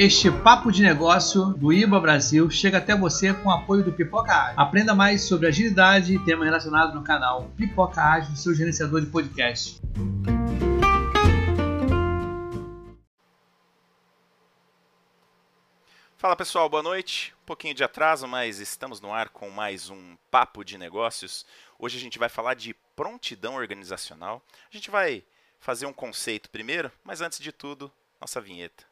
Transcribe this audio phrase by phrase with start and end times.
[0.00, 4.32] Este papo de negócio do IBA Brasil chega até você com o apoio do Pipoca
[4.32, 4.60] Ágil.
[4.60, 9.80] Aprenda mais sobre agilidade e temas relacionados no canal Pipoca Ágil, seu gerenciador de podcast.
[16.16, 17.34] Fala pessoal, boa noite.
[17.42, 21.44] Um pouquinho de atraso, mas estamos no ar com mais um papo de negócios.
[21.76, 24.40] Hoje a gente vai falar de prontidão organizacional.
[24.72, 25.24] A gente vai
[25.58, 28.87] fazer um conceito primeiro, mas antes de tudo, nossa vinheta.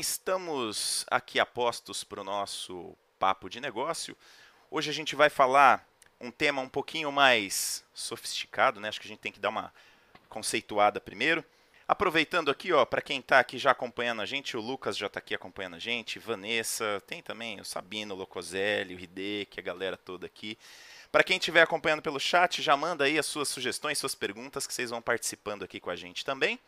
[0.00, 4.16] Estamos aqui apostos para o nosso papo de negócio.
[4.70, 5.86] Hoje a gente vai falar
[6.18, 8.88] um tema um pouquinho mais sofisticado, né?
[8.88, 9.70] Acho que a gente tem que dar uma
[10.28, 11.44] conceituada primeiro.
[11.86, 15.18] Aproveitando aqui, ó, para quem está aqui já acompanhando a gente, o Lucas já está
[15.18, 19.96] aqui acompanhando a gente, Vanessa, tem também o Sabino, o Locoselli, o Hideki, a galera
[19.96, 20.58] toda aqui.
[21.12, 24.72] Para quem estiver acompanhando pelo chat, já manda aí as suas sugestões, suas perguntas, que
[24.72, 26.58] vocês vão participando aqui com a gente também.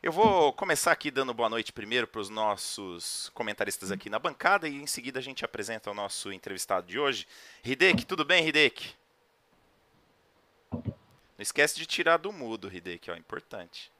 [0.00, 4.68] Eu vou começar aqui dando boa noite primeiro para os nossos comentaristas aqui na bancada
[4.68, 7.26] e em seguida a gente apresenta o nosso entrevistado de hoje.
[7.64, 8.94] Hideki, tudo bem, Hideki?
[10.72, 10.84] Não
[11.40, 13.90] esquece de tirar do mudo, Hideki, ó, importante.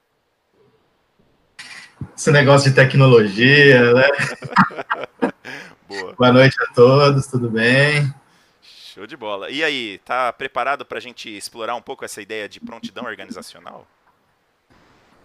[2.16, 4.08] Esse negócio de tecnologia, né?
[5.88, 6.12] boa.
[6.12, 8.14] Boa noite a todos, tudo bem?
[8.62, 9.50] Show de bola.
[9.50, 13.84] E aí, tá preparado para a gente explorar um pouco essa ideia de prontidão organizacional?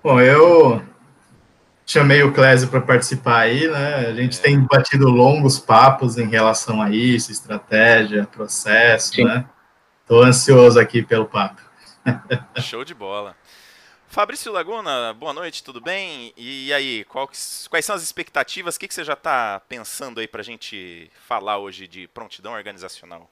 [0.03, 0.83] Bom, eu
[1.85, 4.07] chamei o Clésio para participar aí, né?
[4.07, 4.41] A gente é.
[4.41, 9.23] tem batido longos papos em relação a isso, estratégia, processo, Sim.
[9.23, 9.45] né?
[10.01, 11.61] Estou ansioso aqui pelo papo.
[12.59, 13.33] Show de bola.
[14.09, 16.33] Fabrício Laguna, boa noite, tudo bem?
[16.35, 18.75] E aí, quais, quais são as expectativas?
[18.75, 22.51] O que, que você já está pensando aí para a gente falar hoje de prontidão
[22.51, 23.29] organizacional?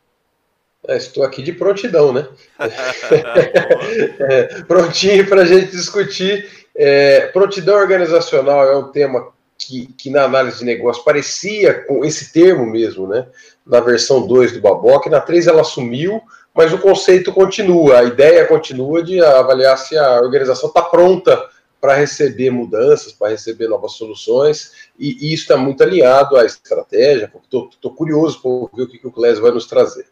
[0.87, 2.29] É, estou aqui de prontidão, né?
[2.57, 10.23] é, prontinho para a gente discutir é, prontidão organizacional é um tema que, que, na
[10.23, 13.27] análise de negócio parecia com esse termo mesmo, né?
[13.65, 16.21] Na versão 2 do Baboc, na 3 ela sumiu,
[16.53, 21.49] mas o conceito continua, a ideia continua de avaliar se a organização está pronta
[21.79, 27.31] para receber mudanças, para receber novas soluções, e, e isso está muito alinhado à estratégia.
[27.43, 30.07] Estou curioso para ver o que, que o Clésio vai nos trazer.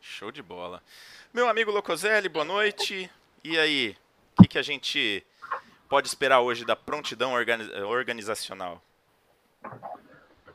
[0.00, 0.80] Show de bola.
[1.32, 3.10] Meu amigo Locoselli, boa noite.
[3.42, 3.96] E aí,
[4.36, 5.24] o que, que a gente
[5.90, 7.32] pode esperar hoje da prontidão
[7.88, 8.80] organizacional?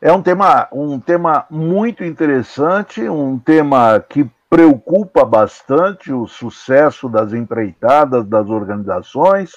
[0.01, 7.33] É um tema, um tema muito interessante, um tema que preocupa bastante o sucesso das
[7.33, 9.51] empreitadas, das organizações.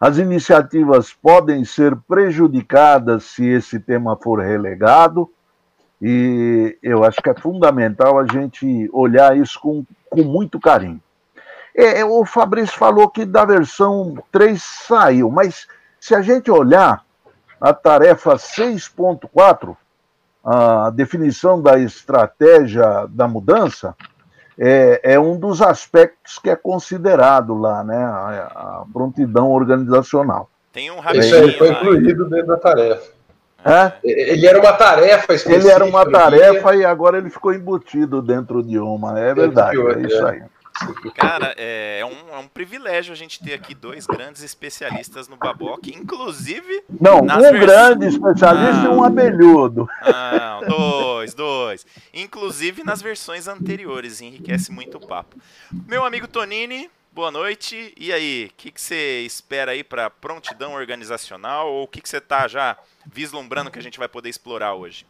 [0.00, 5.30] As iniciativas podem ser prejudicadas se esse tema for relegado,
[6.00, 11.00] e eu acho que é fundamental a gente olhar isso com, com muito carinho.
[11.74, 15.66] É, é, o Fabrício falou que da versão 3 saiu, mas
[15.98, 17.04] se a gente olhar
[17.60, 19.76] a tarefa 6.4,
[20.44, 23.94] a definição da estratégia da mudança,
[24.58, 27.96] é, é, um dos aspectos que é considerado lá, né?
[27.96, 30.50] A, a prontidão organizacional.
[30.72, 33.12] Tem um Isso aí foi incluído dentro da tarefa.
[33.64, 33.92] É?
[34.02, 38.78] Ele era uma tarefa Ele era uma tarefa e agora ele ficou embutido dentro de
[38.78, 39.18] uma.
[39.18, 40.42] É verdade, é isso aí.
[41.14, 45.36] Cara, é, é, um, é um privilégio a gente ter aqui dois grandes especialistas no
[45.36, 46.84] Baboc, inclusive.
[47.00, 47.60] Não, um vers...
[47.60, 49.88] grande especialista ah, e um abelhudo.
[50.04, 51.86] Não, dois, dois.
[52.12, 55.36] Inclusive nas versões anteriores, enriquece muito o papo.
[55.86, 57.92] Meu amigo Tonini, boa noite.
[57.96, 61.70] E aí, o que, que você espera aí para prontidão organizacional?
[61.70, 62.76] Ou o que, que você está já
[63.06, 65.06] vislumbrando que a gente vai poder explorar hoje?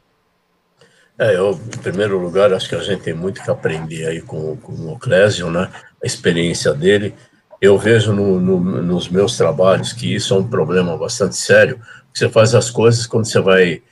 [1.19, 4.57] É, eu, em primeiro lugar, acho que a gente tem muito que aprender aí com,
[4.57, 5.71] com o Clésio, né?
[6.03, 7.15] A experiência dele.
[7.61, 11.81] Eu vejo no, no, nos meus trabalhos que isso é um problema bastante sério.
[12.13, 13.83] Você faz as coisas quando você vai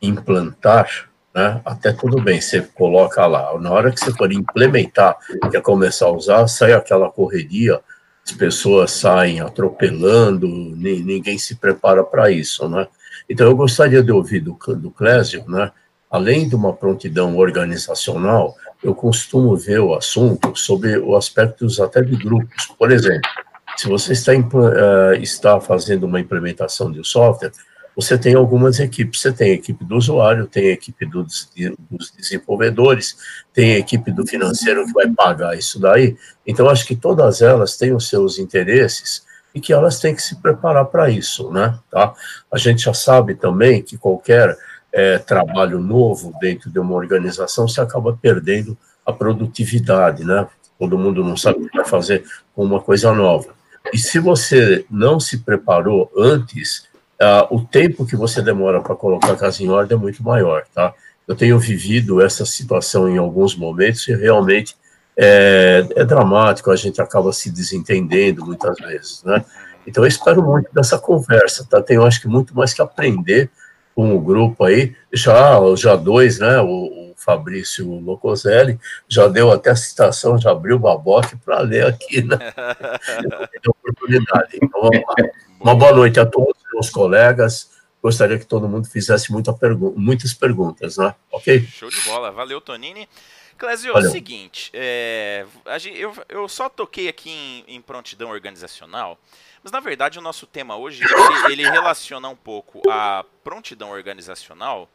[0.00, 1.60] implantar, né?
[1.64, 3.58] Até tudo bem, você coloca lá.
[3.58, 5.16] Na hora que você for implementar,
[5.50, 7.80] quer começar a usar, sai aquela correria,
[8.24, 12.86] as pessoas saem atropelando, ninguém se prepara para isso, né?
[13.28, 15.72] Então eu gostaria de ouvir do, do Clésio, né?
[16.16, 22.16] Além de uma prontidão organizacional, eu costumo ver o assunto sobre os aspectos até de
[22.16, 22.66] grupos.
[22.78, 23.30] Por exemplo,
[23.76, 27.52] se você está, uh, está fazendo uma implementação de um software,
[27.94, 29.20] você tem algumas equipes.
[29.20, 31.50] Você tem a equipe do usuário, tem a equipe dos,
[31.90, 33.16] dos desenvolvedores,
[33.52, 36.16] tem a equipe do financeiro que vai pagar isso daí.
[36.46, 39.24] Então, acho que todas elas têm os seus interesses
[39.54, 41.78] e que elas têm que se preparar para isso, né?
[41.90, 42.12] Tá?
[42.52, 44.54] A gente já sabe também que qualquer
[44.96, 50.48] é, trabalho novo dentro de uma organização se acaba perdendo a produtividade, né?
[50.78, 53.48] Todo mundo não sabe o que vai fazer com uma coisa nova.
[53.92, 56.88] E se você não se preparou antes,
[57.20, 60.64] uh, o tempo que você demora para colocar a casa em ordem é muito maior,
[60.74, 60.94] tá?
[61.28, 64.74] Eu tenho vivido essa situação em alguns momentos e realmente
[65.14, 69.44] é, é dramático, a gente acaba se desentendendo muitas vezes, né?
[69.86, 71.82] Então eu espero muito dessa conversa, tá?
[71.82, 73.50] Tenho acho que muito mais que aprender
[73.96, 76.60] com o grupo aí, já, já dois, né?
[76.60, 78.78] O, o Fabrício Locoselli
[79.08, 82.36] já deu até a citação, já abriu o baboque para ler aqui, né?
[83.66, 84.58] oportunidade.
[84.62, 85.14] Então vamos lá.
[85.58, 87.70] Uma boa noite a todos, meus colegas.
[88.02, 91.14] Gostaria que todo mundo fizesse muita pergu muitas perguntas, né?
[91.32, 91.66] Ok?
[91.66, 92.30] Show de bola.
[92.30, 93.08] Valeu, Tonini.
[93.56, 95.46] Clésio, é o seguinte, é,
[95.94, 99.18] eu, eu, só toquei aqui em, em, prontidão organizacional,
[99.66, 104.88] mas na verdade o nosso tema hoje, ele, ele, relaciona um pouco a prontidão organizacional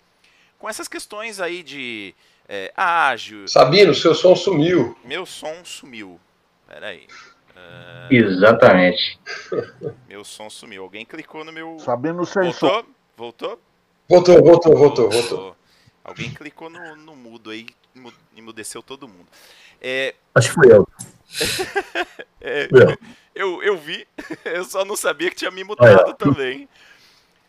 [0.57, 2.15] com essas questões aí de
[2.47, 3.49] é, ágil...
[3.49, 4.97] Sabino, seu som sumiu.
[5.03, 6.17] Meu som sumiu.
[6.65, 7.05] Peraí.
[7.49, 8.13] Uh...
[8.13, 9.19] Exatamente.
[10.07, 10.83] Meu som sumiu.
[10.83, 11.77] Alguém clicou no meu.
[11.79, 12.69] Sabendo sem voltou?
[12.69, 12.85] som.
[13.17, 13.61] Voltou?
[14.07, 15.57] Voltou, voltou, voltou, voltou.
[16.01, 19.27] Alguém clicou no, no mudo aí e emudeceu todo mundo.
[19.81, 20.15] É...
[20.33, 20.87] Acho que fui eu.
[22.41, 22.67] é,
[23.35, 23.63] eu.
[23.63, 24.07] Eu vi,
[24.45, 26.67] eu só não sabia que tinha me mutado também.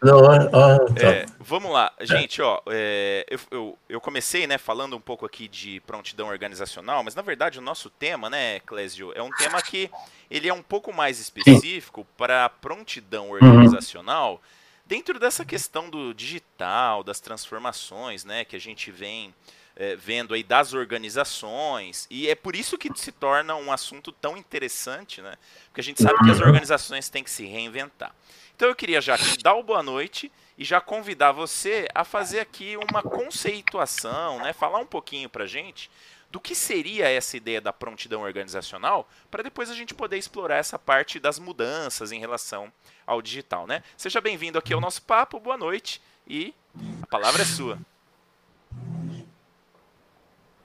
[0.03, 1.07] Não, ah, ah, tá.
[1.07, 5.47] é, vamos lá, gente, ó, é, eu, eu, eu, comecei, né, falando um pouco aqui
[5.47, 9.89] de prontidão organizacional, mas na verdade o nosso tema, né, Clésio, é um tema que
[10.29, 14.39] ele é um pouco mais específico para prontidão organizacional, uhum.
[14.85, 19.33] dentro dessa questão do digital, das transformações, né, que a gente vem
[19.77, 24.37] é, vendo aí das organizações, e é por isso que se torna um assunto tão
[24.37, 25.35] interessante, né,
[25.67, 26.47] porque a gente sabe que as uhum.
[26.47, 28.15] organizações têm que se reinventar.
[28.55, 32.41] Então eu queria já te dar o boa noite e já convidar você a fazer
[32.41, 34.53] aqui uma conceituação, né?
[34.53, 35.91] Falar um pouquinho pra gente
[36.31, 40.79] do que seria essa ideia da prontidão organizacional, para depois a gente poder explorar essa
[40.79, 42.73] parte das mudanças em relação
[43.07, 43.83] ao digital, né?
[43.97, 46.55] Seja bem-vindo aqui ao nosso papo, boa noite e
[47.03, 47.79] a palavra é sua.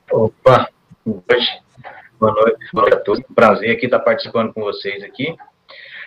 [0.09, 0.69] Opa,
[1.05, 1.61] boa noite,
[2.17, 3.21] boa noite, a todos.
[3.35, 5.35] Prazer aqui estar participando com vocês aqui.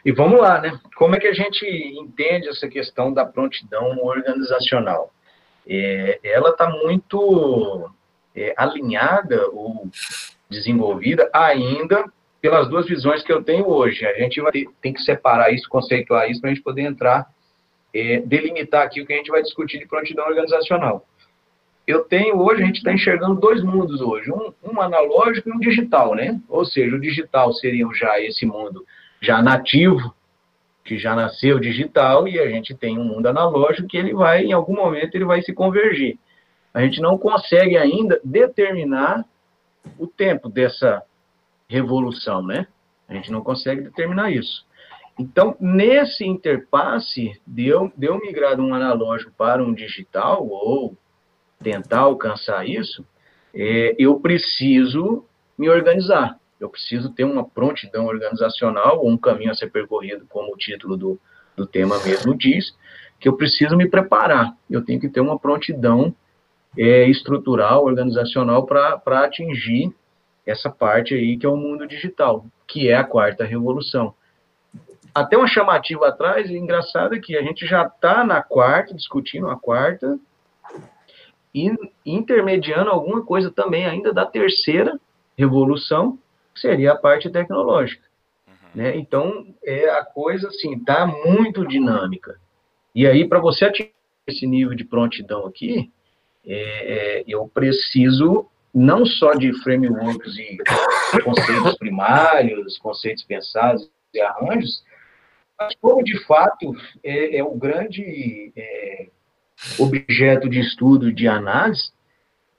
[0.03, 0.81] E vamos lá, né?
[0.97, 5.13] Como é que a gente entende essa questão da prontidão organizacional?
[5.69, 7.91] É, ela está muito
[8.35, 9.87] é, alinhada ou
[10.49, 12.11] desenvolvida ainda
[12.41, 14.07] pelas duas visões que eu tenho hoje.
[14.07, 17.27] A gente vai ter, tem que separar isso, conceituar isso, para a gente poder entrar,
[17.95, 21.05] é, delimitar aqui o que a gente vai discutir de prontidão organizacional.
[21.91, 25.59] Eu tenho hoje, a gente está enxergando dois mundos hoje, um, um analógico e um
[25.59, 26.41] digital, né?
[26.49, 28.87] Ou seja, o digital seria já esse mundo
[29.21, 30.15] já nativo,
[30.85, 34.53] que já nasceu digital, e a gente tem um mundo analógico que ele vai, em
[34.53, 36.17] algum momento, ele vai se convergir.
[36.73, 39.25] A gente não consegue ainda determinar
[39.99, 41.03] o tempo dessa
[41.69, 42.69] revolução, né?
[43.09, 44.65] A gente não consegue determinar isso.
[45.19, 50.97] Então, nesse interpasse de eu, de eu migrar de um analógico para um digital, ou
[51.63, 53.07] tentar alcançar isso,
[53.55, 55.25] é, eu preciso
[55.59, 56.39] me organizar.
[56.59, 60.97] Eu preciso ter uma prontidão organizacional, ou um caminho a ser percorrido, como o título
[60.97, 61.21] do,
[61.57, 62.75] do tema mesmo diz,
[63.19, 64.57] que eu preciso me preparar.
[64.69, 66.15] Eu tenho que ter uma prontidão
[66.77, 69.93] é, estrutural, organizacional, para atingir
[70.47, 74.15] essa parte aí que é o mundo digital, que é a quarta revolução.
[75.15, 79.57] Até uma chamativa atrás, engraçado é que a gente já está na quarta, discutindo a
[79.57, 80.19] quarta,
[81.55, 81.71] e
[82.05, 84.99] intermediando alguma coisa também ainda da terceira
[85.37, 86.19] revolução,
[86.55, 88.05] seria a parte tecnológica.
[88.47, 88.55] Uhum.
[88.75, 88.97] Né?
[88.97, 92.39] Então, é, a coisa assim está muito dinâmica.
[92.95, 93.93] E aí, para você atingir
[94.27, 95.91] esse nível de prontidão aqui,
[96.47, 100.59] é, é, eu preciso não só de frameworks e
[101.25, 104.85] conceitos primários, conceitos pensados e arranjos,
[105.59, 109.09] mas como de fato é, é o grande é,
[109.79, 111.91] objeto de estudo, de análise,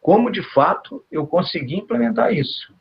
[0.02, 2.74] como de fato eu consegui implementar isso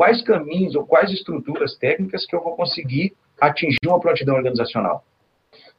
[0.00, 5.04] quais caminhos ou quais estruturas técnicas que eu vou conseguir atingir uma prontidão organizacional.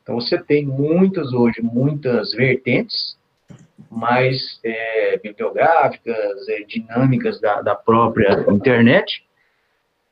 [0.03, 3.17] Então, você tem muitas hoje, muitas vertentes
[3.89, 9.25] mais é, bibliográficas, é, dinâmicas da, da própria internet,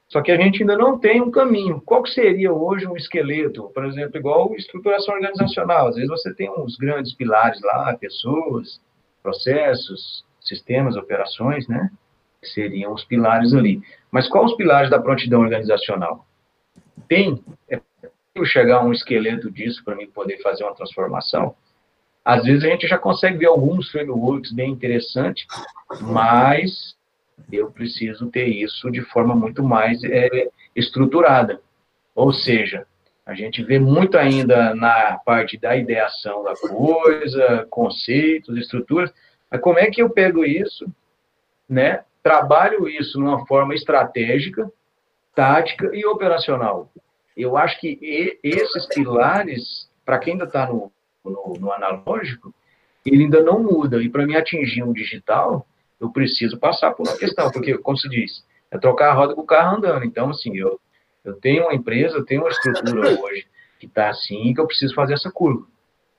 [0.10, 1.80] só que a gente ainda não tem um caminho.
[1.86, 3.70] Qual que seria hoje um esqueleto?
[3.70, 5.88] Por exemplo, igual estruturação organizacional.
[5.88, 8.82] Às vezes você tem uns grandes pilares lá, pessoas,
[9.22, 11.92] processos, sistemas, operações, né?
[12.42, 13.82] Que seriam os pilares ali.
[14.12, 16.26] Mas quais os pilares da prontidão organizacional?
[17.08, 17.80] Tem, é
[18.46, 21.56] chegar a um esqueleto disso para mim poder fazer uma transformação?
[22.26, 25.46] Às vezes a gente já consegue ver alguns frameworks bem interessantes,
[26.02, 26.96] mas
[27.52, 31.62] eu preciso ter isso de forma muito mais é, estruturada.
[32.16, 32.86] Ou seja,
[33.26, 39.14] a gente vê muito ainda na parte da ideação da coisa, conceitos, estruturas,
[39.52, 40.86] mas como é que eu pego isso,
[41.68, 42.04] né?
[42.22, 44.72] Trabalho isso numa forma estratégica,
[45.36, 46.92] tática e operacional.
[47.38, 50.92] Eu acho que esses pilares, para quem ainda está no,
[51.24, 52.54] no, no analógico,
[53.06, 54.02] ele ainda não muda.
[54.02, 55.66] E para mim atingir um digital,
[56.00, 59.42] eu preciso passar por uma questão, porque, como se diz, é trocar a roda com
[59.42, 60.06] o carro andando.
[60.06, 60.80] Então, assim, eu,
[61.24, 63.48] eu tenho uma empresa, eu tenho uma estrutura hoje
[63.80, 65.66] que está assim, que eu preciso fazer essa curva.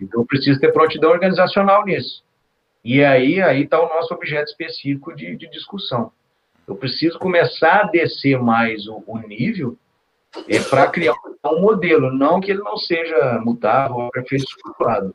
[0.01, 2.25] Então, eu preciso ter prontidão organizacional nisso.
[2.83, 6.11] E aí aí está o nosso objeto específico de, de, discussão.
[6.67, 9.77] Eu preciso começar a descer mais o, o nível
[10.49, 15.15] é, para criar um modelo, não que ele não seja mutável ou aperfeiçoado.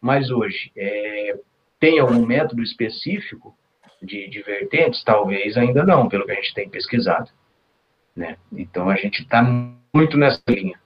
[0.00, 1.38] Mas hoje, é,
[1.78, 3.56] tem algum método específico
[4.02, 5.02] de, de vertentes?
[5.04, 7.30] Talvez ainda não, pelo que a gente tem pesquisado.
[8.14, 8.36] Né?
[8.52, 10.78] Então a gente está muito nessa linha.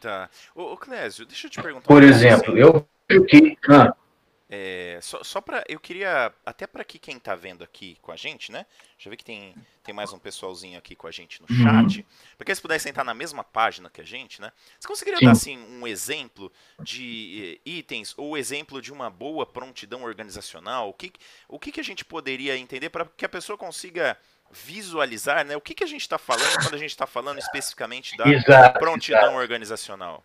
[0.00, 0.28] Tá.
[0.54, 1.86] Ô, ô Clésio, deixa eu te perguntar.
[1.86, 2.60] Por exemplo, assim.
[2.60, 3.58] eu vejo que.
[3.68, 3.94] Ah,
[4.50, 8.16] é, só só para eu queria até para que quem está vendo aqui com a
[8.16, 8.64] gente, né?
[8.96, 11.62] Já vi que tem, tem mais um pessoalzinho aqui com a gente no uhum.
[11.62, 12.06] chat.
[12.38, 14.50] Porque se pudessem entrar na mesma página que a gente, né?
[14.80, 15.24] Você conseguiria Sim.
[15.26, 16.50] dar assim um exemplo
[16.80, 20.88] de eh, itens ou exemplo de uma boa prontidão organizacional?
[20.88, 21.12] O que
[21.46, 24.16] o que, que a gente poderia entender para que a pessoa consiga
[24.50, 25.58] visualizar, né?
[25.58, 28.78] O que, que a gente está falando quando a gente está falando especificamente da exato,
[28.78, 29.36] prontidão exato.
[29.36, 30.24] organizacional?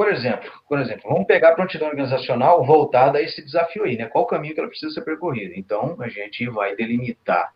[0.00, 4.06] Por exemplo, por exemplo, vamos pegar a prontidão organizacional voltada a esse desafio aí, né?
[4.06, 5.52] Qual o caminho que ela precisa ser percorrido?
[5.54, 7.52] Então, a gente vai delimitar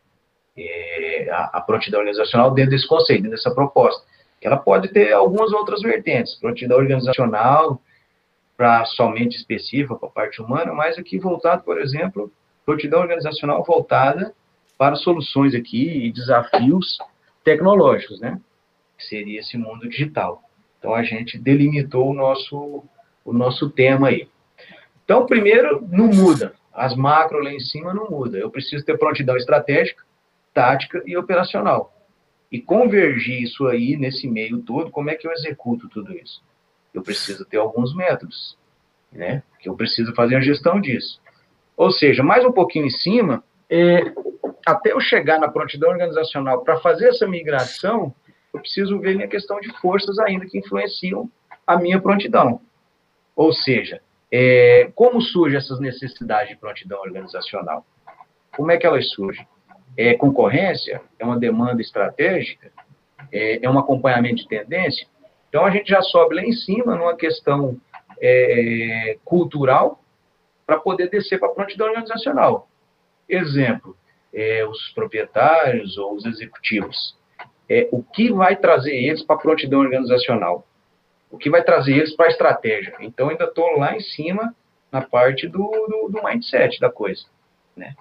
[0.55, 4.05] é, a, a, prontidão organizacional dentro desse conceito, dentro dessa proposta.
[4.43, 7.81] Ela pode ter algumas outras vertentes, prontidão organizacional
[8.59, 12.31] para somente específica para a parte humana, mas aqui voltado, por exemplo,
[12.67, 14.35] prontidão organizacional voltada
[14.77, 16.99] para soluções aqui e desafios
[17.43, 18.39] tecnológicos, né?
[18.99, 20.43] Que seria esse mundo digital.
[20.85, 22.85] Então a gente delimitou o nosso,
[23.25, 24.29] o nosso tema aí.
[25.03, 26.53] Então, primeiro, não muda.
[26.75, 28.37] As macro lá em cima não muda.
[28.37, 30.05] Eu preciso ter prontidão estratégica,
[30.53, 31.91] tática e operacional.
[32.53, 36.43] E convergir isso aí nesse meio todo, como é que eu executo tudo isso?
[36.93, 38.59] Eu preciso ter alguns métodos,
[39.11, 39.43] né?
[39.61, 41.19] Que eu preciso fazer a gestão disso.
[41.79, 44.13] Ou seja, mais um pouquinho em cima, é,
[44.67, 48.15] até eu chegar na prontidão organizacional para fazer essa migração,
[48.55, 51.29] eu preciso ver minha questão de forças ainda que influenciam
[51.67, 52.61] a minha prontidão.
[53.35, 57.85] Ou seja, é, como surgem essas necessidades de prontidão organizacional?
[58.57, 59.47] Como é que elas surgem?
[59.97, 61.03] É concorrência?
[61.19, 62.71] É uma demanda estratégica?
[63.33, 65.07] É, é um acompanhamento de tendência?
[65.49, 67.77] Então, a gente já sobe lá em cima numa questão
[68.21, 70.01] é, cultural
[70.65, 72.69] para poder descer para a prontidão organizacional.
[73.29, 73.97] Exemplo,
[74.33, 77.17] é, os proprietários ou os executivos
[77.69, 80.67] é, o que vai trazer eles para a prontidão organizacional,
[81.31, 82.95] o que vai trazer eles para a estratégia.
[83.01, 84.55] Então, ainda estou lá em cima
[84.93, 87.25] na parte do, do, do mindset da coisa.
[87.77, 87.95] Né?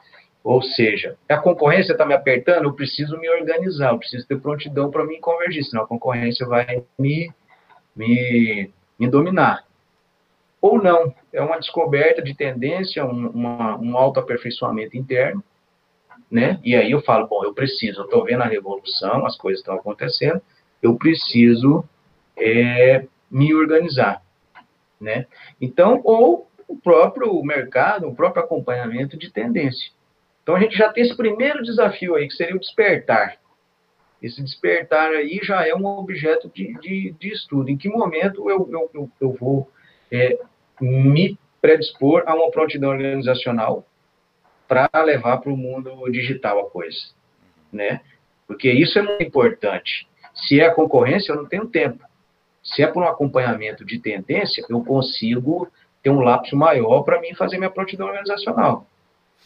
[0.44, 4.92] Ou seja, a concorrência está me apertando, eu preciso me organizar, eu preciso ter prontidão
[4.92, 7.32] para me convergir, senão a concorrência vai me,
[7.96, 9.66] me, me dominar.
[10.62, 15.44] Ou não, é uma descoberta de tendência, um, uma, um autoaperfeiçoamento interno,
[16.34, 16.60] né?
[16.64, 19.76] E aí eu falo, bom, eu preciso, eu estou vendo a revolução, as coisas estão
[19.76, 20.42] acontecendo,
[20.82, 21.88] eu preciso
[22.36, 24.20] é, me organizar,
[25.00, 25.28] né?
[25.62, 29.92] Então, ou o próprio mercado, o próprio acompanhamento de tendência.
[30.42, 33.38] Então, a gente já tem esse primeiro desafio aí, que seria o despertar.
[34.20, 37.70] Esse despertar aí já é um objeto de, de, de estudo.
[37.70, 39.70] Em que momento eu, eu, eu, vou
[40.12, 40.40] é,
[40.82, 43.86] me predispor a uma prontidão organizacional
[44.74, 47.00] para levar para o mundo digital a coisa,
[47.72, 48.02] né?
[48.48, 50.08] Porque isso é muito importante.
[50.34, 52.04] Se é a concorrência, eu não tenho tempo.
[52.64, 57.36] Se é por um acompanhamento de tendência, eu consigo ter um lapso maior para mim
[57.36, 58.88] fazer minha prontidão organizacional.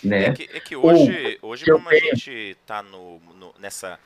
[0.02, 0.28] Né?
[0.28, 2.84] É que, é que hoje, ou, hoje como a gente está
[3.60, 4.00] nessa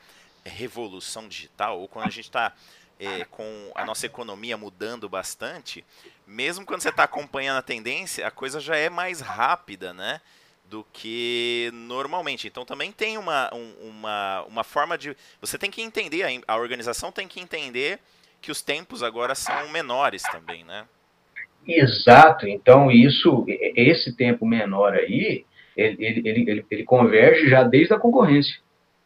[0.44, 2.52] revolução digital, ou quando a gente está
[2.98, 5.84] é, com a nossa economia mudando bastante,
[6.26, 10.20] mesmo quando você está acompanhando a tendência, a coisa já é mais rápida, né?
[10.72, 12.48] Do que normalmente.
[12.48, 15.14] Então também tem uma, um, uma, uma forma de.
[15.38, 17.98] Você tem que entender, a organização tem que entender
[18.40, 20.86] que os tempos agora são menores também, né?
[21.68, 22.48] Exato.
[22.48, 23.44] Então, isso,
[23.76, 25.44] esse tempo menor aí,
[25.76, 28.58] ele, ele, ele, ele converge já desde a concorrência,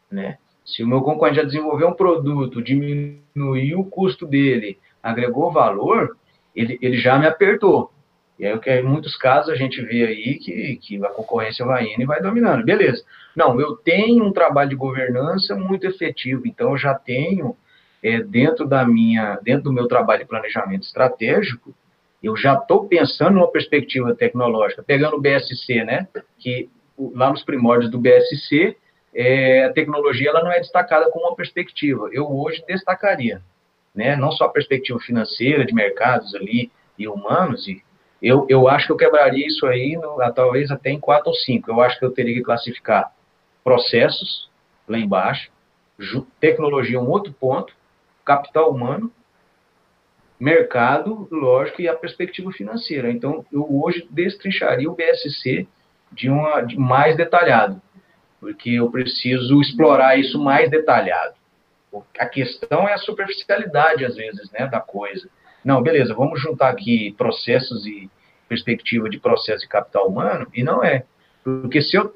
[0.09, 0.39] né?
[0.65, 6.17] Se o meu concorrente já desenvolveu um produto, diminuiu o custo dele, agregou valor,
[6.55, 7.91] ele, ele já me apertou.
[8.39, 12.03] E aí, em muitos casos, a gente vê aí que, que a concorrência vai indo
[12.03, 12.65] e vai dominando.
[12.65, 13.03] Beleza.
[13.35, 17.57] Não, eu tenho um trabalho de governança muito efetivo, então eu já tenho,
[18.03, 21.75] é, dentro da minha, dentro do meu trabalho de planejamento estratégico,
[22.23, 26.09] eu já estou pensando numa perspectiva tecnológica, pegando o BSC, né?
[26.39, 26.69] Que
[27.15, 28.77] lá nos primórdios do BSC,
[29.15, 32.09] é, a tecnologia ela não é destacada como uma perspectiva.
[32.13, 33.41] Eu hoje destacaria,
[33.95, 34.17] né?
[34.17, 37.67] Não só a perspectiva financeira de mercados ali e humanos.
[37.69, 37.83] E
[38.21, 41.71] eu, eu acho que eu quebraria isso aí, no, talvez até em quatro ou cinco.
[41.71, 43.13] Eu acho que eu teria que classificar
[43.63, 44.51] processos
[44.89, 45.51] lá embaixo,
[46.41, 47.75] tecnologia um outro ponto,
[48.25, 49.13] capital humano
[50.39, 53.11] mercado, lógico, e a perspectiva financeira.
[53.11, 55.67] Então, eu hoje destrincharia o BSC
[56.13, 57.81] de uma de mais detalhado,
[58.41, 61.35] porque eu preciso explorar isso mais detalhado.
[62.19, 65.29] A questão é a superficialidade, às vezes, né, da coisa.
[65.67, 68.09] Não, beleza, vamos juntar aqui processos e
[68.49, 71.05] perspectiva de processo de capital humano, e não é.
[71.43, 72.15] Porque se eu,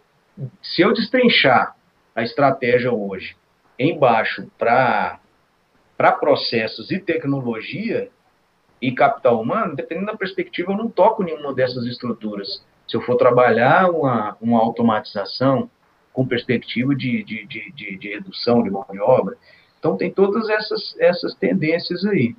[0.62, 1.74] se eu destrinchar
[2.14, 3.36] a estratégia hoje
[3.76, 5.18] embaixo para
[6.20, 8.08] processos e tecnologia
[8.80, 12.64] e capital humano, dependendo da perspectiva, eu não toco nenhuma dessas estruturas.
[12.86, 15.68] Se eu for trabalhar uma, uma automatização
[16.12, 19.36] com perspectiva de, de, de, de, de redução de mão de obra,
[19.76, 22.36] então tem todas essas, essas tendências aí.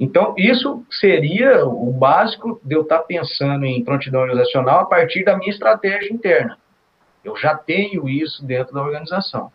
[0.00, 5.36] Então, isso seria o básico de eu estar pensando em prontidão organizacional a partir da
[5.36, 6.58] minha estratégia interna.
[7.22, 9.52] Eu já tenho isso dentro da organização.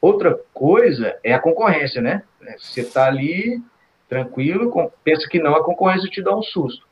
[0.00, 2.22] Outra coisa é a concorrência, né?
[2.56, 3.60] Você está ali
[4.08, 6.86] tranquilo, pensa que não, a concorrência te dá um susto,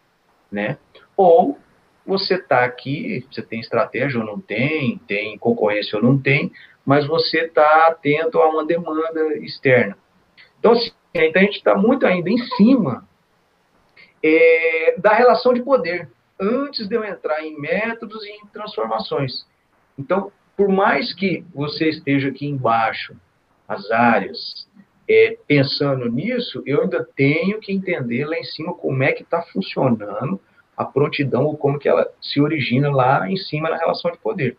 [0.51, 0.77] né?
[1.16, 1.57] Ou
[2.05, 6.51] você está aqui, você tem estratégia ou não tem, tem concorrência ou não tem,
[6.85, 9.97] mas você está atento a uma demanda externa.
[10.59, 13.07] Então, assim, então a gente está muito ainda em cima
[14.22, 16.09] é, da relação de poder,
[16.40, 19.46] antes de eu entrar em métodos e em transformações.
[19.98, 23.14] Então, por mais que você esteja aqui embaixo,
[23.68, 24.68] as áreas,
[25.09, 29.42] é, pensando nisso, eu ainda tenho que entender lá em cima como é que está
[29.42, 30.40] funcionando
[30.77, 34.57] a prontidão ou como que ela se origina lá em cima na relação de poder.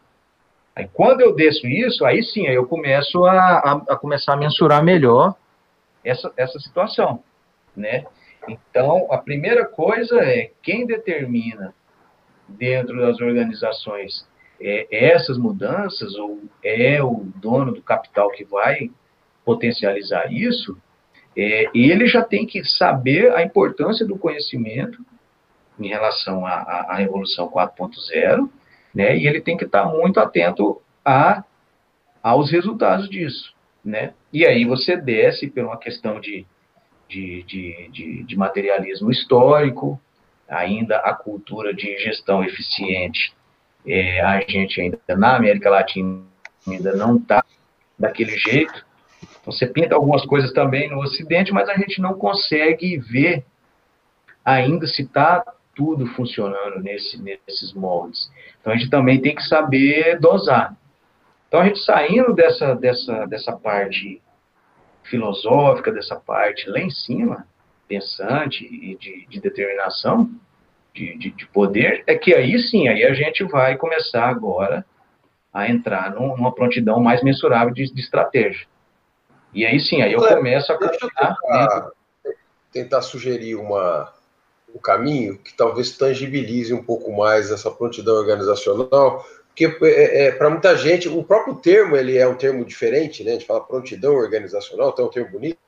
[0.76, 4.38] Aí quando eu desço isso, aí sim, aí eu começo a, a, a começar a
[4.38, 5.36] mensurar melhor
[6.04, 7.24] essa, essa situação,
[7.76, 8.06] né?
[8.48, 11.74] Então, a primeira coisa é quem determina
[12.48, 14.28] dentro das organizações
[14.60, 18.90] é, essas mudanças, ou é o dono do capital que vai
[19.46, 20.78] potencializar isso,
[21.36, 25.04] é, ele já tem que saber a importância do conhecimento
[25.80, 28.50] em relação à, à Revolução 4.0,
[28.94, 31.44] né, e ele tem que estar muito atento a,
[32.22, 33.53] aos resultados disso.
[33.84, 34.14] Né?
[34.32, 36.46] E aí você desce por uma questão de,
[37.10, 40.00] de, de, de, de materialismo histórico,
[40.48, 43.34] ainda a cultura de gestão eficiente,
[43.86, 46.22] é, a gente ainda na América Latina
[46.66, 47.44] ainda não está
[48.00, 48.86] daquele jeito,
[49.46, 53.46] você pinta algumas coisas também no Ocidente, mas a gente não consegue ver
[54.44, 55.44] ainda se está
[55.76, 58.32] tudo funcionando nesse, nesses moldes.
[58.60, 60.76] Então a gente também tem que saber dosar.
[61.54, 64.20] Então a gente saindo dessa, dessa, dessa parte
[65.04, 67.46] filosófica, dessa parte lá em cima,
[67.88, 70.32] pensante e de, de determinação,
[70.96, 74.84] de, de, de, poder, é que aí sim, aí a gente vai começar agora
[75.54, 78.66] a entrar numa prontidão mais mensurável de, de estratégia.
[79.54, 81.92] E aí sim, aí eu começo a tentar,
[82.72, 84.12] tentar sugerir uma,
[84.74, 90.50] um caminho que talvez tangibilize um pouco mais essa prontidão organizacional, porque é, é, para
[90.50, 93.32] muita gente, o próprio termo ele é um termo diferente, né?
[93.32, 95.60] A gente fala prontidão organizacional, então é um termo bonito.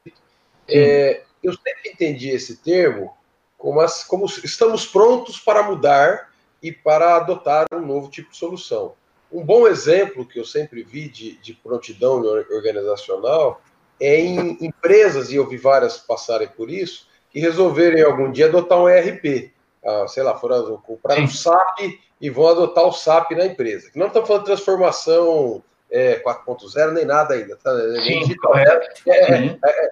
[0.68, 3.16] É, eu sempre entendi esse termo
[3.58, 6.32] como, as, como estamos prontos para mudar
[6.64, 8.96] e para adotar um novo tipo de solução.
[9.32, 13.62] Um bom exemplo que eu sempre vi de, de prontidão organizacional
[14.00, 18.80] é em empresas, e eu vi várias passarem por isso, que resolverem algum dia adotar
[18.80, 19.52] um ERP.
[19.86, 23.92] Ah, sei lá, foram comprar um SAP e vão adotar o SAP na empresa.
[23.94, 27.58] Não estamos falando de transformação é, 4.0 nem nada ainda.
[27.58, 27.78] Tá?
[28.06, 29.02] Sim, correto.
[29.06, 29.92] É, é, é,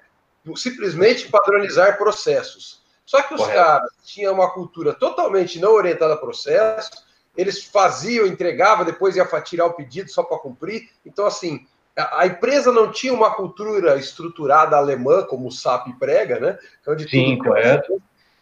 [0.55, 2.81] simplesmente padronizar processos.
[3.05, 3.59] Só que os Correto.
[3.59, 7.03] caras tinham uma cultura totalmente não orientada a processos,
[7.35, 10.89] eles faziam, entregavam, depois ia tirar o pedido só para cumprir.
[11.05, 16.57] Então, assim, a empresa não tinha uma cultura estruturada alemã, como o SAP prega, né?
[16.87, 18.01] Onde Sim, correto.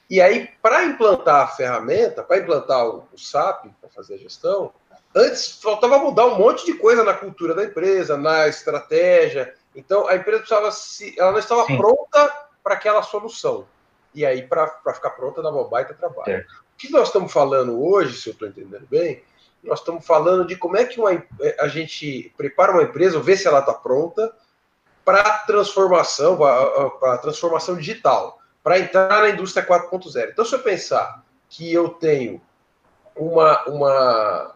[0.10, 4.74] E aí, para implantar a ferramenta, para implantar o, o SAP, para fazer a gestão,
[5.16, 9.54] antes faltava mudar um monte de coisa na cultura da empresa, na estratégia.
[9.76, 11.18] Então, a empresa precisava se.
[11.20, 11.78] Ela não estava Sim.
[11.78, 13.66] pronta para aquela solução.
[14.14, 16.26] E aí, para ficar pronta, dava um baita trabalho.
[16.26, 16.52] Certo.
[16.52, 19.24] O que nós estamos falando hoje, se eu estou entendendo bem,
[19.63, 21.12] nós estamos falando de como é que uma,
[21.60, 24.34] a gente prepara uma empresa, vê se ela está pronta
[25.06, 26.38] para transformação,
[27.00, 30.30] para transformação digital para entrar na indústria 4.0.
[30.32, 32.41] Então, se eu pensar que eu tenho
[33.15, 34.56] uma, uma,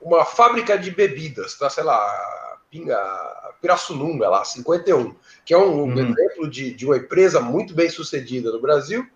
[0.00, 2.98] uma fábrica de bebidas, tá, sei lá, Pinga,
[3.60, 5.98] Pirassununga, lá, 51, que é um, uhum.
[5.98, 9.08] exemplo de, de uma empresa muito bem sucedida no Brasil,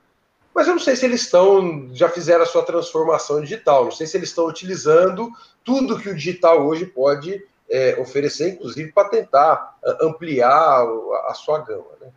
[0.58, 4.08] mas eu não sei se eles estão, já fizeram a sua transformação digital, não sei
[4.08, 5.30] se eles estão utilizando
[5.62, 10.84] tudo que o digital hoje pode é, oferecer, inclusive para tentar ah, ampliar
[11.28, 11.86] a, sua gama.
[12.00, 12.08] Né?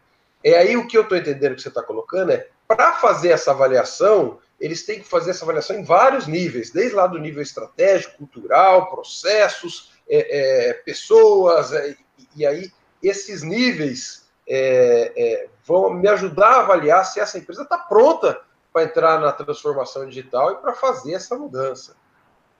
[0.43, 3.51] É aí o que eu estou entendendo que você está colocando é para fazer essa
[3.51, 8.17] avaliação, eles têm que fazer essa avaliação em vários níveis, desde lá do nível estratégico,
[8.17, 11.95] cultural, processos, é, é, pessoas, é,
[12.35, 12.71] e aí
[13.03, 18.41] esses níveis é, é, vão me ajudar a avaliar se essa empresa está pronta
[18.73, 21.95] para entrar na transformação digital e para fazer essa mudança.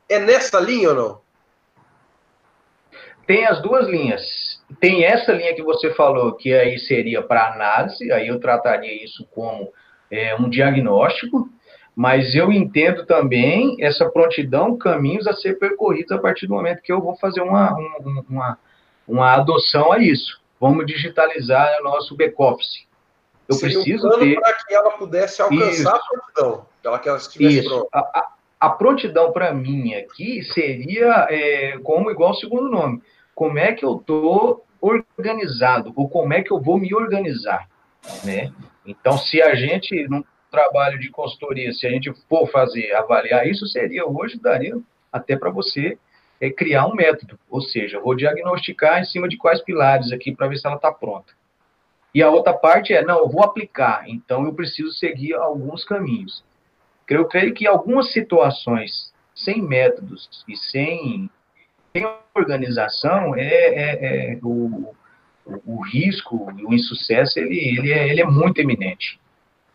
[0.08, 1.22] É nessa linha ou não?
[3.26, 8.12] Tem as duas linhas tem essa linha que você falou, que aí seria para análise,
[8.12, 9.72] aí eu trataria isso como
[10.10, 11.50] é, um diagnóstico,
[11.96, 16.92] mas eu entendo também essa prontidão, caminhos a ser percorridos a partir do momento que
[16.92, 17.76] eu vou fazer uma,
[18.28, 18.58] uma,
[19.08, 20.41] uma adoção a isso.
[20.62, 22.86] Vamos digitalizar o nosso back-office.
[23.50, 24.40] Eu Seria preciso um ter.
[24.40, 25.90] para que ela pudesse alcançar isso.
[25.90, 27.70] a prontidão, ela que ela estivesse isso.
[27.70, 27.90] pronta.
[27.92, 33.02] A, a, a prontidão para mim aqui seria é, como igual o segundo nome
[33.34, 37.68] como é que eu estou organizado, ou como é que eu vou me organizar,
[38.24, 38.52] né?
[38.86, 43.66] Então, se a gente, num trabalho de consultoria, se a gente for fazer, avaliar isso,
[43.66, 44.78] seria, hoje, daria
[45.12, 45.98] até para você
[46.42, 50.48] é, criar um método, ou seja, vou diagnosticar em cima de quais pilares aqui para
[50.48, 51.32] ver se ela está pronta.
[52.14, 56.44] E a outra parte é, não, eu vou aplicar, então eu preciso seguir alguns caminhos.
[57.08, 61.30] Eu creio que algumas situações sem métodos e sem
[61.94, 64.96] tem organização, é, é, é o,
[65.66, 69.20] o, risco, o insucesso, ele, ele, é, ele é muito eminente.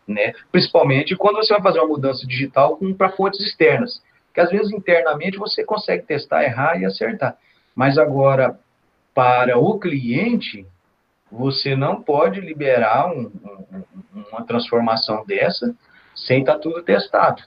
[0.07, 0.33] Né?
[0.51, 4.01] Principalmente quando você vai fazer uma mudança digital para fontes externas.
[4.37, 7.35] Que às vezes internamente você consegue testar, errar e acertar.
[7.73, 8.59] Mas agora,
[9.11, 10.63] para o cliente,
[11.31, 15.73] você não pode liberar um, um, uma transformação dessa
[16.15, 17.41] sem estar tá tudo testado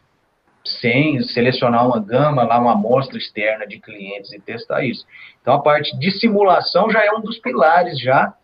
[0.64, 5.06] sem selecionar uma gama, lá uma amostra externa de clientes e testar isso.
[5.40, 8.34] Então, a parte de simulação já é um dos pilares já,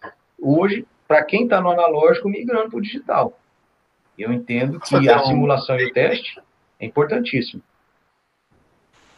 [0.40, 3.36] hoje, para quem está no analógico, migrando para o digital.
[4.16, 6.40] Eu entendo que a simulação e o teste
[6.80, 7.62] é importantíssimo.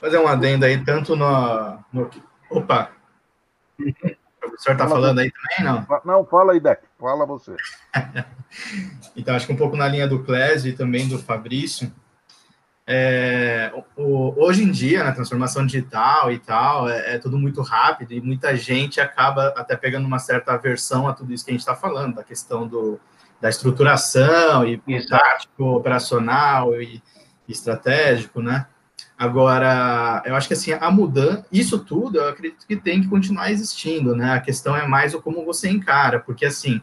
[0.01, 1.79] Fazer um adendo aí, tanto no...
[1.93, 2.11] no...
[2.51, 2.91] Opa!
[3.79, 6.01] O professor está falando aí também, não?
[6.05, 6.83] Não, fala aí, Deck.
[6.99, 7.55] Fala você.
[9.17, 11.93] então, acho que um pouco na linha do Clésio e também do Fabrício,
[12.91, 18.13] é, o, hoje em dia, na transformação digital e tal, é, é, tudo muito rápido
[18.13, 21.61] e muita gente acaba até pegando uma certa aversão a tudo isso que a gente
[21.61, 22.99] está falando, da questão do,
[23.39, 27.03] da estruturação e tático, operacional e,
[27.47, 28.67] e estratégico, né?
[29.19, 33.51] Agora, eu acho que assim, a mudança, isso tudo, eu acredito que tem que continuar
[33.51, 34.33] existindo, né?
[34.33, 36.81] A questão é mais o como você encara, porque assim,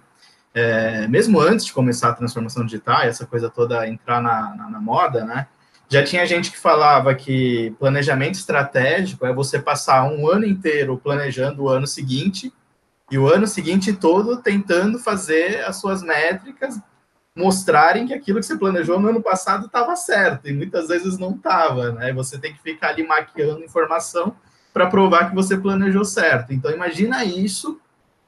[0.54, 4.82] é, mesmo antes de começar a transformação digital, essa coisa toda entrar na, na, na
[4.82, 5.48] moda, né?
[5.88, 11.64] Já tinha gente que falava que planejamento estratégico é você passar um ano inteiro planejando
[11.64, 12.52] o ano seguinte
[13.10, 16.82] e o ano seguinte todo tentando fazer as suas métricas
[17.36, 21.32] mostrarem que aquilo que você planejou no ano passado estava certo e muitas vezes não
[21.32, 22.14] estava, né?
[22.14, 24.36] Você tem que ficar ali maquiando informação
[24.74, 26.54] para provar que você planejou certo.
[26.54, 27.80] Então imagina isso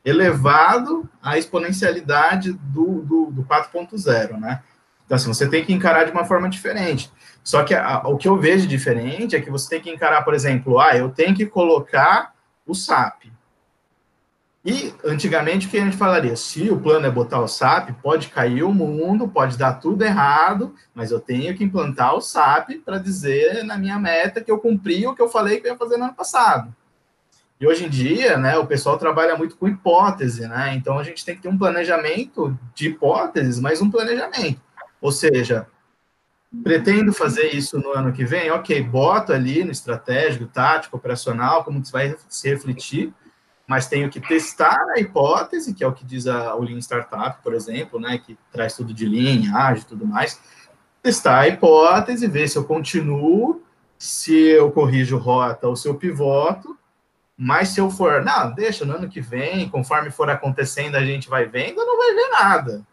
[0.04, 4.62] elevado à exponencialidade do, do, do 4.0, né?
[5.06, 7.10] Então, assim, você tem que encarar de uma forma diferente.
[7.44, 10.34] Só que a, o que eu vejo diferente é que você tem que encarar, por
[10.34, 12.34] exemplo, ah, eu tenho que colocar
[12.66, 13.32] o SAP.
[14.68, 16.36] E antigamente o que a gente falaria?
[16.36, 20.76] Se o plano é botar o SAP, pode cair o mundo, pode dar tudo errado,
[20.94, 25.08] mas eu tenho que implantar o SAP para dizer na minha meta que eu cumpri
[25.08, 26.76] o que eu falei que eu ia fazer no ano passado.
[27.62, 30.76] E hoje em dia, né, o pessoal trabalha muito com hipótese, né?
[30.76, 34.60] Então a gente tem que ter um planejamento de hipóteses, mas um planejamento.
[35.00, 35.66] Ou seja,
[36.62, 41.80] pretendo fazer isso no ano que vem, ok, boto ali no estratégico, tático, operacional, como
[41.80, 43.14] isso vai se refletir,
[43.68, 47.38] mas tenho que testar a hipótese, que é o que diz a, o Lean Startup,
[47.44, 50.40] por exemplo, né, que traz tudo de Lean, ágil e tudo mais,
[51.04, 53.62] testar a hipótese, ver se eu continuo,
[53.98, 56.78] se eu corrijo rota ou se eu pivoto,
[57.38, 61.30] mas se eu for, não, deixa no ano que vem, conforme for acontecendo, a gente
[61.30, 62.88] vai vendo, não vai ver nada.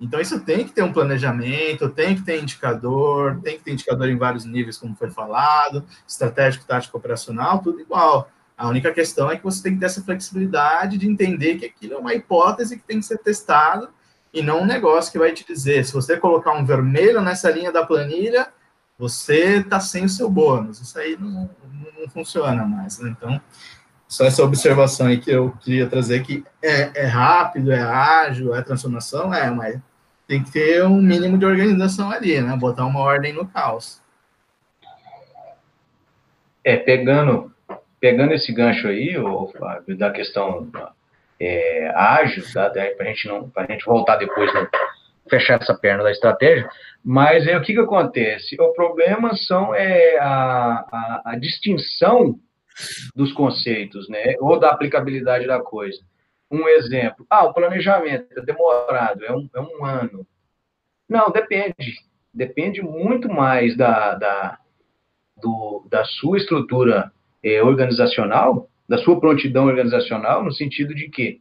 [0.00, 4.08] Então, isso tem que ter um planejamento, tem que ter indicador, tem que ter indicador
[4.08, 8.30] em vários níveis, como foi falado, estratégico, tático, operacional, tudo igual.
[8.58, 11.94] A única questão é que você tem que ter essa flexibilidade de entender que aquilo
[11.94, 13.88] é uma hipótese que tem que ser testada
[14.34, 17.70] e não um negócio que vai te dizer, se você colocar um vermelho nessa linha
[17.70, 18.48] da planilha,
[18.98, 20.80] você está sem o seu bônus.
[20.80, 21.48] Isso aí não,
[21.98, 22.98] não, funciona mais.
[22.98, 23.14] Né?
[23.16, 23.40] Então,
[24.08, 28.60] só essa observação aí que eu queria trazer, que é, é rápido, é ágil, é
[28.60, 29.80] transformação, é, mas
[30.26, 32.54] tem que ter um mínimo de organização ali, né?
[32.56, 34.02] Botar uma ordem no caos.
[36.62, 37.50] É, pegando,
[38.00, 40.70] pegando esse gancho aí, o Fábio, da questão
[41.40, 42.70] é, ágil, tá?
[42.70, 44.68] para a gente não, para a gente voltar depois, né?
[45.28, 46.68] fechar essa perna da estratégia,
[47.04, 48.56] mas é, o que, que acontece?
[48.60, 52.38] O problema são é, a, a, a distinção
[53.14, 54.34] dos conceitos, né?
[54.40, 56.00] Ou da aplicabilidade da coisa.
[56.50, 57.26] Um exemplo.
[57.28, 60.26] Ah, o planejamento é demorado, é um, é um ano.
[61.08, 61.96] Não, depende.
[62.32, 64.58] Depende muito mais da, da,
[65.36, 71.40] do, da sua estrutura é, organizacional, da sua prontidão organizacional, no sentido de que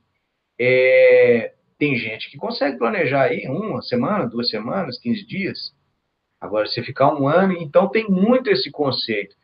[0.59, 5.73] é, tem gente que consegue planejar aí uma semana, duas semanas, 15 dias.
[6.39, 9.35] Agora, se ficar um ano, então tem muito esse conceito.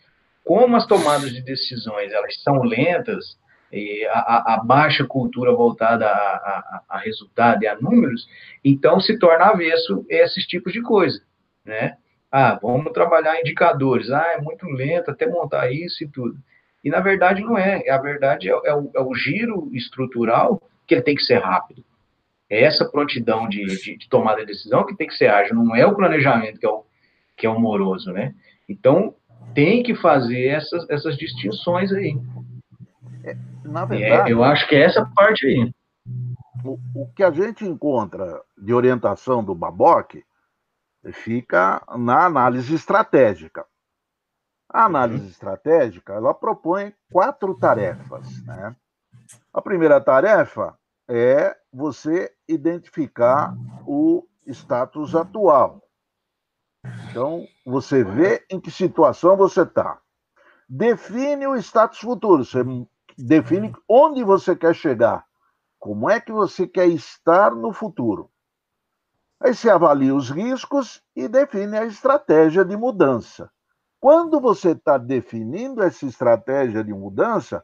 [0.44, 3.38] Como as tomadas de decisões elas são lentas,
[3.74, 8.28] e a, a, baixa cultura voltada a, a, a, resultado e a números,
[8.64, 11.20] então se torna avesso esses tipos de coisa,
[11.66, 11.98] né?
[12.36, 14.10] Ah, vamos trabalhar indicadores.
[14.10, 16.36] Ah, é muito lento até montar isso e tudo.
[16.84, 17.88] E na verdade não é.
[17.88, 21.86] A verdade é, é, o, é o, giro estrutural que ele tem que ser rápido.
[22.50, 25.56] É essa prontidão de, de, de, tomada de decisão que tem que ser ágil.
[25.56, 26.84] Não é o planejamento que é o,
[27.38, 28.34] que é o moroso, né?
[28.68, 29.14] Então
[29.54, 32.18] tem que fazer essas, essas distinções aí.
[33.24, 35.72] É, na verdade, é, eu acho que é essa parte aí.
[36.66, 40.16] O, o que a gente encontra de orientação do Baboc
[41.12, 43.66] fica na análise estratégica.
[44.70, 48.44] A análise estratégica ela propõe quatro tarefas.
[48.46, 48.76] Né?
[49.54, 55.82] A primeira tarefa é você identificar o status atual.
[57.10, 60.02] Então, você vê em que situação você está.
[60.68, 62.44] Define o status futuro.
[62.44, 62.64] Você
[63.18, 65.26] define onde você quer chegar.
[65.80, 68.33] Como é que você quer estar no futuro.
[69.44, 73.52] Aí você avalia os riscos e define a estratégia de mudança.
[74.00, 77.62] Quando você está definindo essa estratégia de mudança,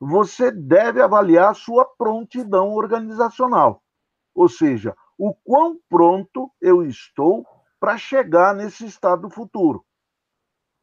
[0.00, 3.80] você deve avaliar a sua prontidão organizacional.
[4.34, 7.46] Ou seja, o quão pronto eu estou
[7.78, 9.84] para chegar nesse estado futuro.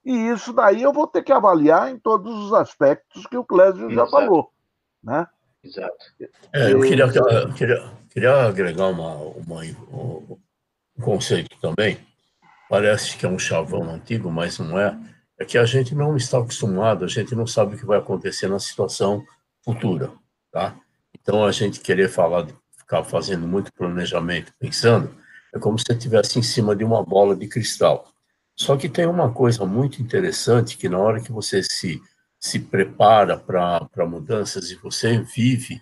[0.06, 3.89] E isso daí eu vou ter que avaliar em todos os aspectos que o Clésio
[3.89, 4.54] já falou.
[5.04, 5.28] Né?
[5.63, 6.06] Exato.
[6.54, 7.06] É, eu queria,
[7.56, 11.98] queria, queria agregar uma, uma, um conceito também.
[12.69, 14.98] Parece que é um chavão antigo, mas não é.
[15.38, 18.48] É que a gente não está acostumado, a gente não sabe o que vai acontecer
[18.48, 19.24] na situação
[19.63, 20.12] futura.
[20.52, 20.76] Tá?
[21.19, 25.15] Então, a gente querer falar, ficar fazendo muito planejamento, pensando,
[25.54, 28.08] é como se você estivesse em cima de uma bola de cristal.
[28.56, 32.02] Só que tem uma coisa muito interessante que na hora que você se,
[32.39, 35.82] se prepara para mudanças e você vive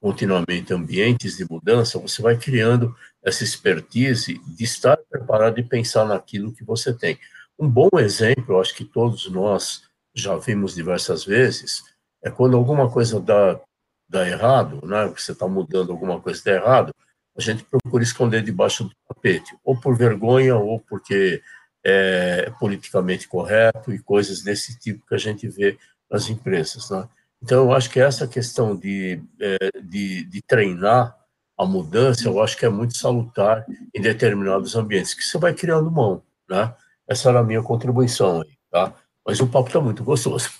[0.00, 6.52] continuamente ambientes de mudança, você vai criando essa expertise de estar preparado e pensar naquilo
[6.52, 7.16] que você tem.
[7.56, 11.84] Um bom exemplo, acho que todos nós já vimos diversas vezes,
[12.20, 13.60] é quando alguma coisa dá,
[14.08, 15.06] dá errado, né?
[15.06, 16.92] você está mudando alguma coisa dá errado,
[17.36, 21.40] a gente procura esconder debaixo do tapete, ou por vergonha, ou porque
[21.84, 25.78] é politicamente correto e coisas desse tipo que a gente vê
[26.12, 26.90] nas empresas.
[26.90, 27.08] Né?
[27.42, 31.16] Então, eu acho que essa questão de, é, de, de, treinar
[31.58, 35.90] a mudança, eu acho que é muito salutar em determinados ambientes, que você vai criando
[35.90, 36.22] mão.
[36.48, 36.72] Né?
[37.08, 38.92] Essa era a minha contribuição aí, tá?
[39.24, 40.50] Mas o papo está muito gostoso.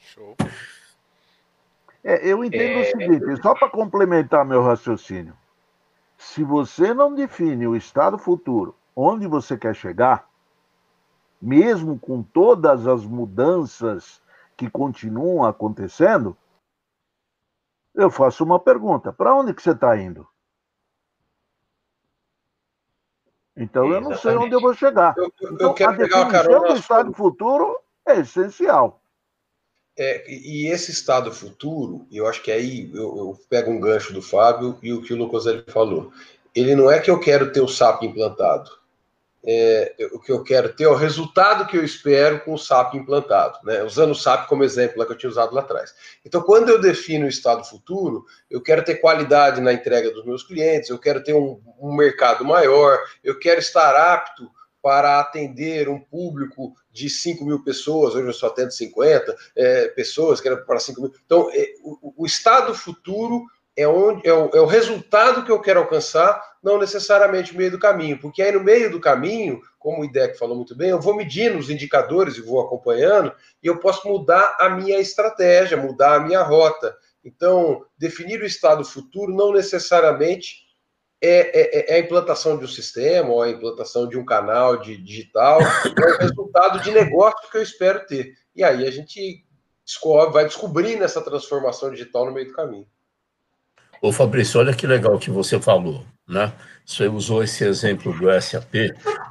[0.00, 0.36] Show.
[2.02, 2.80] É, eu entendo é...
[2.80, 5.34] o seguinte, só para complementar meu raciocínio.
[6.18, 10.28] Se você não define o estado futuro, onde você quer chegar,
[11.40, 14.20] mesmo com todas as mudanças
[14.56, 16.36] que continuam acontecendo,
[17.94, 20.26] eu faço uma pergunta: para onde que você está indo?
[23.56, 25.14] Então eu não sei onde eu vou chegar.
[25.16, 26.74] Eu, eu, então, eu quero a pegar uma definição carona.
[26.74, 29.00] do estado futuro é essencial.
[29.96, 34.20] É, e esse estado futuro, eu acho que aí eu, eu pego um gancho do
[34.20, 36.12] Fábio e o que o Lucas ele falou.
[36.52, 38.70] Ele não é que eu quero ter o SAP implantado.
[39.46, 42.94] É, o que eu quero ter é o resultado que eu espero com o SAP
[42.94, 43.82] implantado, né?
[43.82, 45.94] Usando o SAP como exemplo lá que eu tinha usado lá atrás.
[46.24, 50.42] Então, quando eu defino o estado futuro, eu quero ter qualidade na entrega dos meus
[50.42, 54.50] clientes, eu quero ter um, um mercado maior, eu quero estar apto
[54.82, 60.40] para atender um público de 5 mil pessoas, hoje eu só atendo 50 é, pessoas,
[60.40, 61.12] quero para 5 mil.
[61.24, 63.44] Então, é, o, o estado futuro
[63.76, 67.70] é, onde, é, o, é o resultado que eu quero alcançar, não necessariamente o meio
[67.70, 71.00] do caminho, porque aí no meio do caminho, como o IDEC falou muito bem, eu
[71.00, 73.30] vou medindo os indicadores e vou acompanhando,
[73.62, 76.96] e eu posso mudar a minha estratégia, mudar a minha rota.
[77.22, 80.64] Então, definir o estado futuro não necessariamente
[81.20, 84.96] é, é- é a implantação de um sistema ou a implantação de um canal de
[84.96, 85.58] digital,
[85.98, 88.32] é o resultado de negócio que eu espero ter.
[88.56, 89.44] E aí a gente
[90.32, 92.86] vai descobrindo essa transformação digital no meio do caminho.
[94.02, 96.52] Ô Fabrício, olha que legal que você falou, né?
[96.84, 98.72] Você usou esse exemplo do SAP,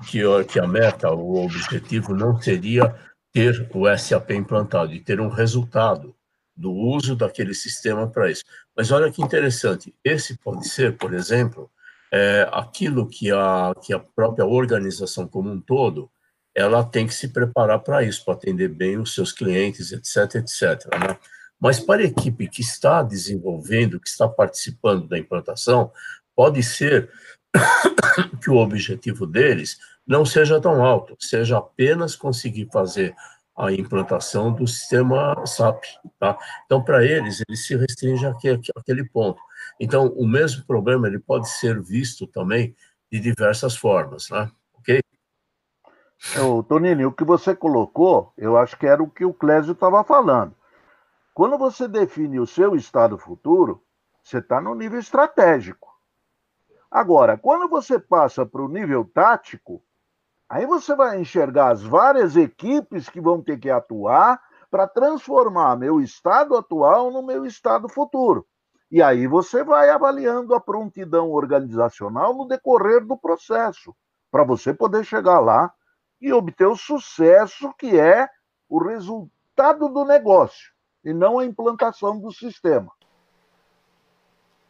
[0.10, 2.95] que, que a meta, o objetivo não seria
[3.32, 6.15] ter o SAP implantado, e ter um resultado
[6.56, 8.43] do uso daquele sistema para isso.
[8.76, 11.69] Mas olha que interessante, esse pode ser, por exemplo,
[12.12, 16.12] é, aquilo que a, que a própria organização como um todo,
[16.56, 20.88] ela tem que se preparar para isso, para atender bem os seus clientes, etc, etc,
[20.99, 21.17] né?
[21.63, 25.93] Mas para a equipe que está desenvolvendo, que está participando da implantação,
[26.36, 27.10] pode ser
[28.43, 33.15] que o objetivo deles não seja tão alto, seja apenas conseguir fazer
[33.58, 35.86] a implantação do sistema SAP.
[36.19, 36.38] Tá?
[36.65, 39.41] Então, para eles, eles se restringem àque- àquele ponto.
[39.80, 42.76] Então, o mesmo problema ele pode ser visto também
[43.10, 44.52] de diversas formas, né?
[44.73, 44.99] Ok?
[46.43, 50.04] Ô, Tonini, o que você colocou, eu acho que era o que o Clésio estava
[50.04, 50.54] falando.
[51.34, 53.84] Quando você define o seu estado futuro,
[54.22, 55.91] você está no nível estratégico.
[56.91, 59.84] Agora, quando você passa para o nível tático,
[60.48, 66.00] aí você vai enxergar as várias equipes que vão ter que atuar para transformar meu
[66.00, 68.46] estado atual no meu estado futuro.
[68.91, 73.96] E aí você vai avaliando a prontidão organizacional no decorrer do processo,
[74.30, 75.74] para você poder chegar lá
[76.22, 78.30] e obter o sucesso que é
[78.69, 80.73] o resultado do negócio
[81.04, 82.92] e não a implantação do sistema.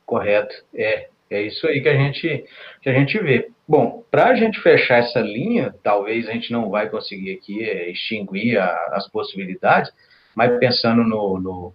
[0.05, 0.53] Correto.
[0.73, 2.45] É, é isso aí que a gente,
[2.81, 3.49] que a gente vê.
[3.67, 7.89] Bom, para a gente fechar essa linha, talvez a gente não vai conseguir aqui é,
[7.89, 9.91] extinguir a- as possibilidades,
[10.35, 11.73] mas pensando no, no,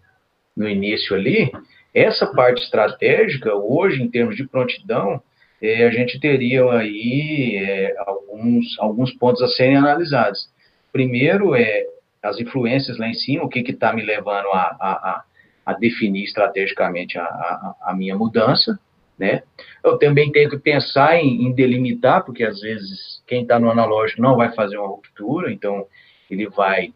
[0.56, 1.50] no início ali,
[1.94, 5.22] essa parte estratégica, hoje, em termos de prontidão,
[5.60, 10.48] é, a gente teria aí é, alguns, alguns pontos a serem analisados.
[10.92, 11.86] Primeiro é
[12.22, 15.24] as influências lá em cima, o que está me levando a, a,
[15.66, 18.78] a, definir estrategicamente a, a, a minha mudança,
[19.18, 19.42] né?
[19.82, 24.22] Eu também tenho que pensar em, em delimitar, porque às vezes quem está no analógico
[24.22, 25.86] não vai fazer uma ruptura, então
[26.30, 26.92] ele vai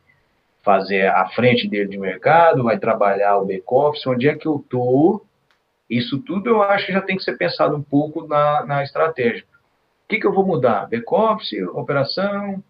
[0.62, 5.26] fazer a frente dele de mercado, vai trabalhar o back-office, onde é que eu estou.
[5.90, 9.44] Isso tudo eu acho que já tem que ser pensado um pouco na, na estratégia.
[10.04, 10.88] O que, que eu vou mudar?
[10.88, 12.62] Back-office, operação,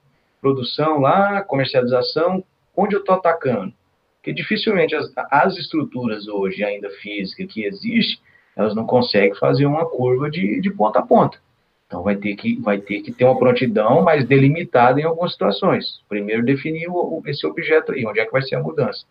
[0.43, 2.45] produção lá, comercialização,
[2.77, 3.73] onde eu estou atacando?
[4.17, 8.19] Porque dificilmente as, as estruturas hoje, ainda físicas, que existem,
[8.55, 11.39] elas não conseguem fazer uma curva de, de ponta a ponta.
[11.87, 16.03] Então vai ter, que, vai ter que ter uma prontidão mais delimitada em algumas situações.
[16.09, 19.05] Primeiro definir o, esse objeto aí, onde é que vai ser a mudança.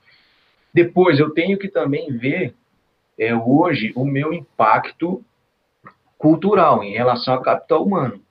[0.74, 2.54] Depois eu tenho que também ver
[3.18, 5.24] é, hoje o meu impacto
[6.18, 8.22] cultural em relação ao capital humano.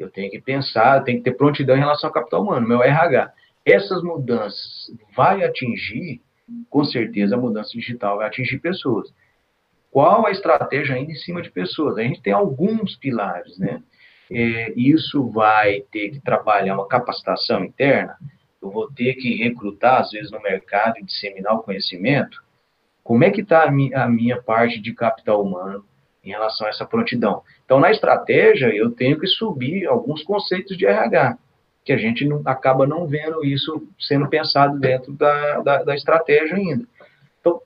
[0.00, 2.82] Eu tenho que pensar, eu tenho que ter prontidão em relação ao capital humano, meu
[2.82, 3.32] RH.
[3.64, 6.22] Essas mudanças vai atingir,
[6.68, 9.12] com certeza a mudança digital vai atingir pessoas.
[9.90, 11.98] Qual a estratégia ainda em cima de pessoas?
[11.98, 13.82] A gente tem alguns pilares, né?
[14.30, 18.16] É, isso vai ter que trabalhar uma capacitação interna,
[18.62, 22.42] eu vou ter que recrutar, às vezes, no mercado e disseminar o conhecimento.
[23.02, 25.84] Como é que está a, mi a minha parte de capital humano
[26.24, 27.42] em relação a essa prontidão?
[27.64, 31.38] Então, na estratégia, eu tenho que subir alguns conceitos de RH,
[31.84, 36.56] que a gente não, acaba não vendo isso sendo pensado dentro da, da, da estratégia
[36.56, 36.84] ainda.
[37.40, 37.60] Então,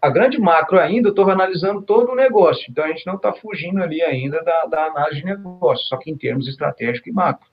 [0.00, 3.32] a grande macro ainda, eu estou analisando todo o negócio, então a gente não está
[3.32, 7.46] fugindo ali ainda da, da análise de negócio, só que em termos estratégico e macro.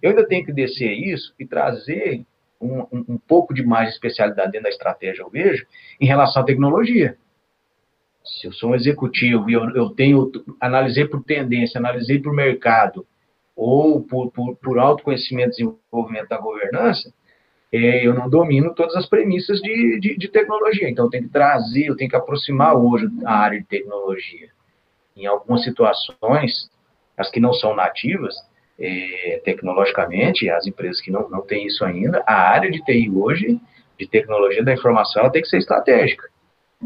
[0.00, 2.24] Eu ainda tenho que descer isso e trazer
[2.60, 5.66] um, um, um pouco de mais especialidade dentro da estratégia, eu vejo,
[6.00, 7.18] em relação à tecnologia.
[8.24, 13.06] Se eu sou um executivo e eu, eu tenho, analisei por tendência, analisei por mercado,
[13.56, 17.12] ou por, por, por autoconhecimento e desenvolvimento da governança,
[17.72, 20.90] é, eu não domino todas as premissas de, de, de, tecnologia.
[20.90, 24.50] Então, eu tenho que trazer, eu tenho que aproximar hoje a área de tecnologia.
[25.16, 26.70] Em algumas situações,
[27.16, 28.34] as que não são nativas,
[28.78, 33.58] é, tecnologicamente, as empresas que não, não têm isso ainda, a área de TI hoje,
[33.98, 36.28] de tecnologia da informação, ela tem que ser estratégica.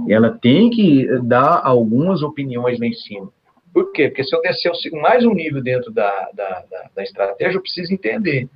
[0.08, 3.30] Ela tem que dar algumas opiniões lá em cima.
[3.72, 4.08] Por quê?
[4.08, 7.92] Porque se eu descer mais um nível dentro da, da, da, da estratégia, eu preciso
[7.92, 8.48] entender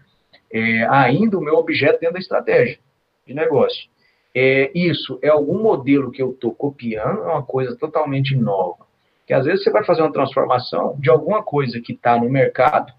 [0.51, 2.79] é, ainda o meu objeto dentro da estratégia
[3.27, 3.89] de negócio.
[4.35, 8.87] É, isso é algum modelo que eu estou copiando, é uma coisa totalmente nova.
[9.27, 12.93] Que às vezes você vai fazer uma transformação de alguma coisa que está no mercado,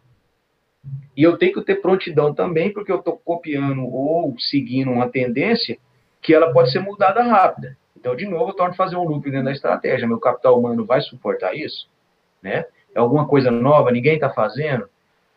[1.15, 5.77] e eu tenho que ter prontidão também, porque eu estou copiando ou seguindo uma tendência
[6.21, 7.77] que ela pode ser mudada rápida.
[8.01, 10.07] Então, de novo, eu torno fazer um loop dentro da estratégia.
[10.07, 11.87] Meu capital humano vai suportar isso?
[12.41, 12.65] Né?
[12.95, 14.89] É alguma coisa nova, ninguém está fazendo?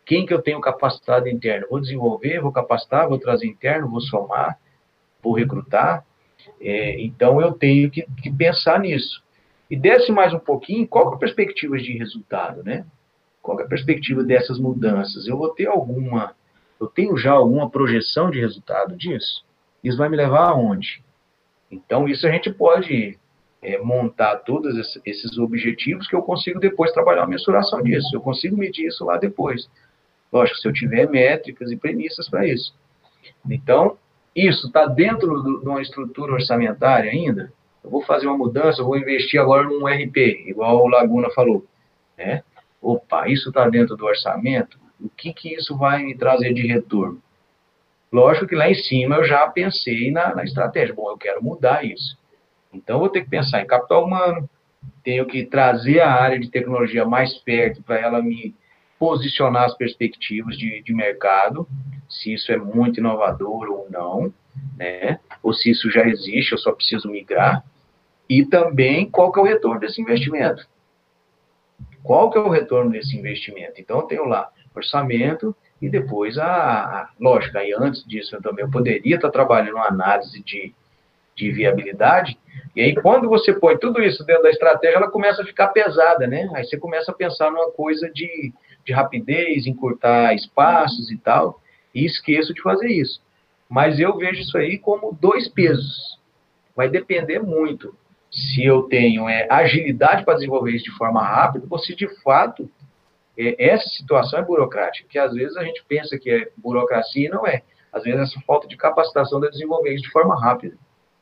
[0.06, 1.66] Quem que eu tenho capacitado interno?
[1.68, 4.58] Vou desenvolver, vou capacitar, vou trazer interno, vou somar,
[5.22, 6.06] vou recrutar.
[6.58, 9.22] É, então eu tenho que, que, pensar nisso.
[9.70, 12.86] E desce mais um pouquinho, qual é a perspectiva de resultado, né?
[13.42, 15.26] Qual é a perspectiva dessas mudanças?
[15.26, 16.34] Eu vou ter alguma,
[16.80, 19.44] eu tenho já alguma projeção de resultado disso?
[19.82, 21.04] Isso vai me levar aonde?
[21.74, 23.18] Então isso a gente pode
[23.60, 28.08] é, montar todos esses objetivos que eu consigo depois trabalhar a mensuração disso.
[28.14, 29.68] Eu consigo medir isso lá depois.
[30.32, 32.74] Lógico, se eu tiver métricas e premissas para isso.
[33.48, 33.96] Então,
[34.34, 37.52] isso está dentro do, de uma estrutura orçamentária ainda?
[37.82, 40.16] Eu vou fazer uma mudança, eu vou investir agora num RP,
[40.46, 41.64] igual o Laguna falou.
[42.16, 42.42] Né?
[42.80, 44.78] Opa, isso está dentro do orçamento?
[45.00, 47.22] O que, que isso vai me trazer de retorno?
[48.14, 50.94] Lógico que lá em cima eu já pensei na, na estratégia.
[50.94, 52.16] Bom, eu quero mudar isso.
[52.72, 54.48] Então, vou ter que pensar em capital humano,
[55.02, 58.54] tenho que trazer a área de tecnologia mais perto para ela me
[59.00, 61.66] posicionar as perspectivas de, de mercado,
[62.08, 64.32] se isso é muito inovador ou não,
[64.76, 65.18] né?
[65.42, 67.64] ou se isso já existe, eu só preciso migrar,
[68.30, 70.64] e também qual que é o retorno desse investimento.
[72.00, 73.80] Qual que é o retorno desse investimento?
[73.80, 75.54] Então, eu tenho lá orçamento
[75.86, 80.42] e depois a, lógico, aí antes disso eu também eu poderia estar trabalhando uma análise
[80.42, 80.74] de,
[81.36, 82.38] de viabilidade,
[82.74, 86.26] e aí quando você põe tudo isso dentro da estratégia, ela começa a ficar pesada,
[86.26, 86.50] né?
[86.54, 88.52] Aí você começa a pensar numa coisa de
[88.84, 91.60] de rapidez, encurtar espaços e tal,
[91.94, 93.20] e esqueço de fazer isso.
[93.68, 96.18] Mas eu vejo isso aí como dois pesos.
[96.76, 97.94] Vai depender muito
[98.30, 102.70] se eu tenho é, agilidade para desenvolver isso de forma rápida, ou se de fato
[103.36, 107.46] essa situação é burocrática, que às vezes a gente pensa que é burocracia e não
[107.46, 107.62] é.
[107.92, 110.76] Às vezes é essa falta de capacitação de desenvolver isso de forma rápida.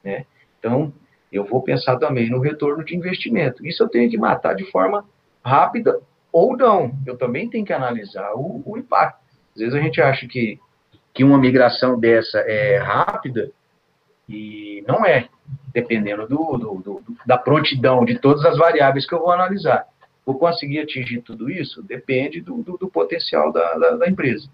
[0.04, 0.26] Né?
[0.58, 0.92] Então,
[1.30, 3.66] eu vou pensar também no retorno de investimento.
[3.66, 5.04] Isso eu tenho que matar de forma
[5.44, 5.98] rápida
[6.30, 6.92] ou não.
[7.06, 9.20] Eu também tenho que analisar o, o impacto.
[9.54, 10.58] Às vezes a gente acha que,
[11.12, 13.50] que uma migração dessa é rápida
[14.28, 15.28] e não é,
[15.74, 19.86] dependendo do, do, do, da prontidão de todas as variáveis que eu vou analisar.
[20.24, 21.82] Vou conseguir atingir tudo isso?
[21.82, 24.48] Depende do, do, do potencial da, da, da, empresa.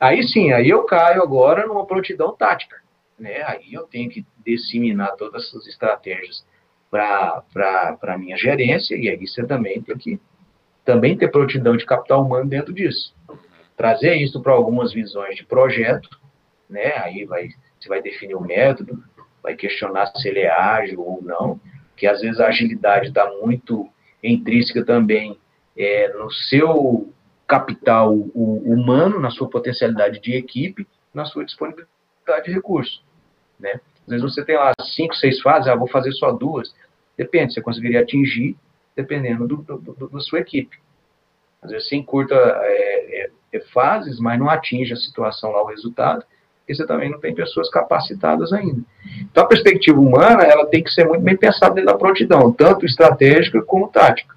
[0.00, 2.76] Aí sim, aí eu caio agora numa prontidão tática.
[3.18, 3.42] Né?
[3.46, 6.44] Aí eu tenho que disseminar todas essas estratégias
[6.90, 10.20] para a minha gerência, e aí você também tem que
[10.84, 13.14] também ter prontidão de capital humano dentro disso.
[13.76, 16.08] Trazer isso para algumas visões de projeto,
[16.68, 16.92] né?
[16.96, 17.48] Aí vai,
[17.78, 19.02] você vai definir o método,
[19.42, 21.60] vai questionar se ele é ágil ou não,
[21.96, 23.88] que às vezes a agilidade está muito
[24.22, 25.38] intrínseca também
[25.76, 27.12] é, no seu
[27.46, 31.88] capital humano, na sua potencialidade de equipe, na sua disponibilidade
[32.46, 33.02] de recursos,
[33.58, 33.80] né?
[34.06, 36.74] Às vezes você tem lá cinco, seis fases, ah, vou fazer só duas.
[37.16, 38.56] Depende, você conseguiria atingir
[38.96, 40.76] dependendo do, do, do, da sua equipe.
[41.62, 45.66] Às vezes você encurta é, é, é, fases, mas não atinge a situação lá, o
[45.66, 46.24] resultado,
[46.72, 48.80] porque você também não tem pessoas capacitadas ainda.
[49.30, 52.86] Então a perspectiva humana, ela tem que ser muito bem pensada dentro da prontidão, tanto
[52.86, 54.34] estratégica como tática.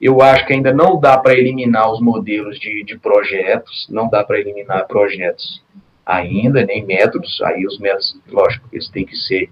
[0.00, 4.24] Eu acho que ainda não dá para eliminar os modelos de, de projetos, não dá
[4.24, 5.62] para eliminar projetos
[6.04, 9.50] ainda, nem métodos, aí os métodos, lógico, eles têm que ser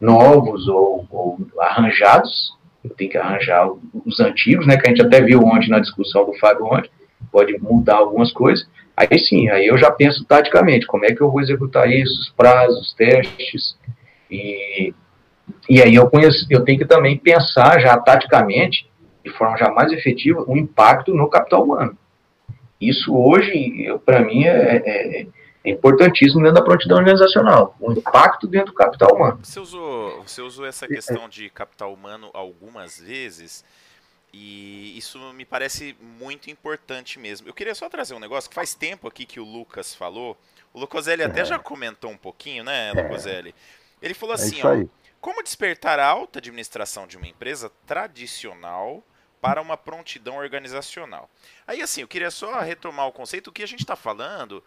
[0.00, 3.68] novos ou, ou arranjados, eu tenho que arranjar
[4.04, 6.90] os antigos, né, que a gente até viu ontem na discussão do Fábio ontem,
[7.30, 8.66] pode mudar algumas coisas,
[8.96, 12.30] aí sim, aí eu já penso taticamente, como é que eu vou executar isso, os
[12.30, 13.76] prazos, os testes,
[14.30, 14.94] e,
[15.68, 18.88] e aí eu, conheço, eu tenho que também pensar já taticamente,
[19.24, 21.96] de forma já mais efetiva, o impacto no capital humano.
[22.80, 25.26] Isso hoje, para mim, é, é,
[25.64, 29.38] É importantíssimo dentro da prontidão organizacional, o impacto dentro do capital humano.
[29.44, 33.64] Você usou, você usou essa questão de capital humano algumas vezes.
[34.32, 37.46] E isso me parece muito importante mesmo.
[37.46, 40.38] Eu queria só trazer um negócio que faz tempo aqui que o Lucas falou.
[40.72, 43.54] O Lucoselli até já comentou um pouquinho, né, Lucoselli?
[44.00, 44.84] Ele falou assim, é ó,
[45.20, 49.04] como despertar a alta administração de uma empresa tradicional
[49.40, 51.28] para uma prontidão organizacional?
[51.66, 53.48] Aí, assim, eu queria só retomar o conceito.
[53.48, 54.64] O que a gente está falando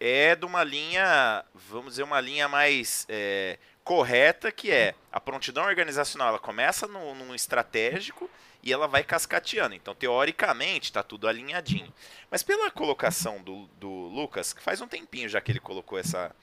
[0.00, 5.64] é de uma linha, vamos dizer, uma linha mais é, correta, que é a prontidão
[5.64, 6.28] organizacional.
[6.28, 8.28] Ela começa no, num estratégico
[8.64, 9.74] e ela vai cascateando.
[9.74, 11.92] Então, teoricamente, está tudo alinhadinho.
[12.30, 16.34] Mas pela colocação do, do Lucas, que faz um tempinho já que ele colocou essa,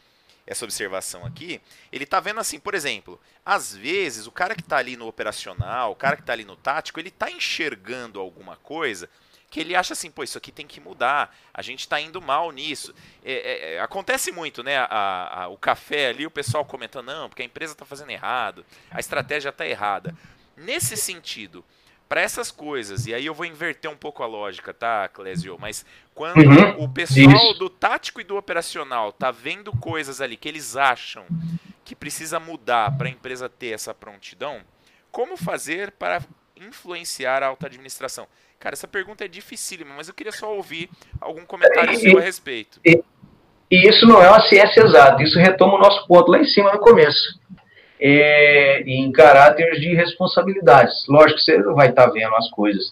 [0.45, 1.59] essa observação aqui,
[1.91, 5.91] ele está vendo assim, por exemplo, às vezes o cara que está ali no operacional,
[5.91, 9.09] o cara que está ali no tático, ele está enxergando alguma coisa
[9.49, 12.51] que ele acha assim, pô, isso aqui tem que mudar, a gente está indo mal
[12.51, 12.95] nisso.
[13.21, 14.77] É, é, é, acontece muito, né?
[14.77, 18.65] A, a, o café ali, o pessoal comentando, não, porque a empresa está fazendo errado,
[18.89, 20.15] a estratégia está errada.
[20.55, 21.65] Nesse sentido,
[22.11, 25.55] para essas coisas, e aí eu vou inverter um pouco a lógica, tá, Clésio?
[25.57, 30.49] Mas quando uhum, o pessoal do tático e do operacional tá vendo coisas ali que
[30.49, 31.23] eles acham
[31.85, 34.59] que precisa mudar para a empresa ter essa prontidão,
[35.09, 36.21] como fazer para
[36.57, 38.27] influenciar a alta administração?
[38.59, 40.89] Cara, essa pergunta é dificílima, mas eu queria só ouvir
[41.21, 42.77] algum comentário seu a respeito.
[42.83, 43.01] E,
[43.71, 46.73] e isso não é uma ciência exata, isso retoma o nosso ponto lá em cima
[46.73, 47.39] no começo
[48.01, 51.05] é, em caráter de responsabilidades.
[51.07, 52.91] Lógico que você vai estar tá vendo as coisas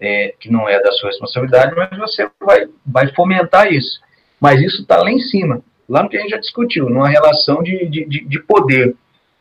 [0.00, 4.00] é, que não é da sua responsabilidade, mas você vai, vai fomentar isso.
[4.40, 7.62] Mas isso está lá em cima, lá no que a gente já discutiu, numa relação
[7.62, 8.96] de, de, de poder.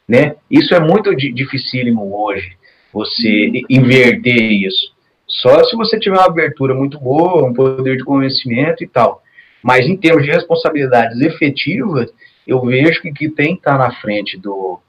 [0.08, 0.36] Né?
[0.50, 2.56] Isso é muito dificílimo hoje,
[2.94, 4.96] você inverter isso.
[5.28, 9.22] Só se você tiver uma abertura muito boa, um poder de convencimento e tal.
[9.62, 12.10] Mas em termos de responsabilidades efetivas,
[12.48, 14.80] eu vejo que, que tem que estar tá na frente do,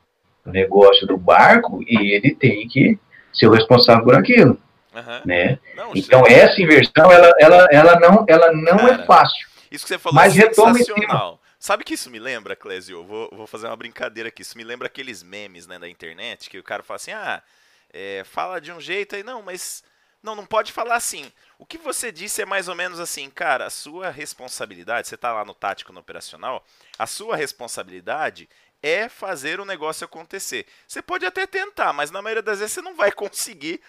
[0.49, 2.99] negócio do barco e ele tem que
[3.33, 4.59] ser o responsável por aquilo.
[4.95, 5.21] Uhum.
[5.25, 5.59] Né?
[5.77, 6.33] Não, então sim.
[6.33, 9.49] essa inversão ela, ela, ela não, ela não é Cara, é fácil.
[9.71, 11.41] Isso que você falou mas é sensacional.
[11.59, 13.05] Sabe que isso me lembra, Clésio?
[13.05, 14.43] Vou, vou fazer uma brincadeira aqui.
[14.43, 17.43] Isso me lembra aqueles memes né, da internet que o cara fala assim: ah,
[17.93, 19.83] é, fala de um jeito aí, não, mas.
[20.21, 21.31] Não, não pode falar assim.
[21.61, 25.33] O que você disse é mais ou menos assim, cara, a sua responsabilidade, você está
[25.33, 26.65] lá no tático, no operacional,
[26.99, 28.49] a sua responsabilidade
[28.83, 30.67] é fazer o negócio acontecer.
[30.87, 33.81] Você pode até tentar, mas na maioria das vezes você não vai conseguir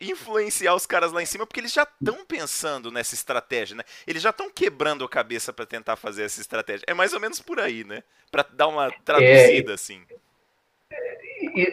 [0.00, 3.82] influenciar os caras lá em cima porque eles já estão pensando nessa estratégia, né?
[4.06, 6.84] Eles já estão quebrando a cabeça para tentar fazer essa estratégia.
[6.86, 8.02] É mais ou menos por aí, né?
[8.30, 10.02] Para dar uma traduzida é, assim.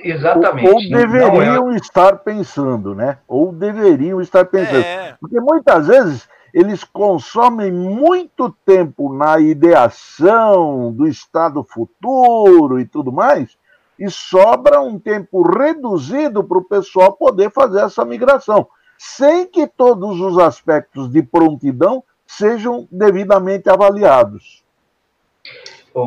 [0.03, 0.67] Exatamente.
[0.67, 1.75] Ou, ou deveriam é...
[1.75, 3.19] estar pensando, né?
[3.27, 4.83] Ou deveriam estar pensando.
[4.83, 5.15] É.
[5.19, 13.57] Porque muitas vezes eles consomem muito tempo na ideação do estado futuro e tudo mais,
[13.99, 20.21] e sobra um tempo reduzido para o pessoal poder fazer essa migração, sem que todos
[20.21, 24.63] os aspectos de prontidão sejam devidamente avaliados.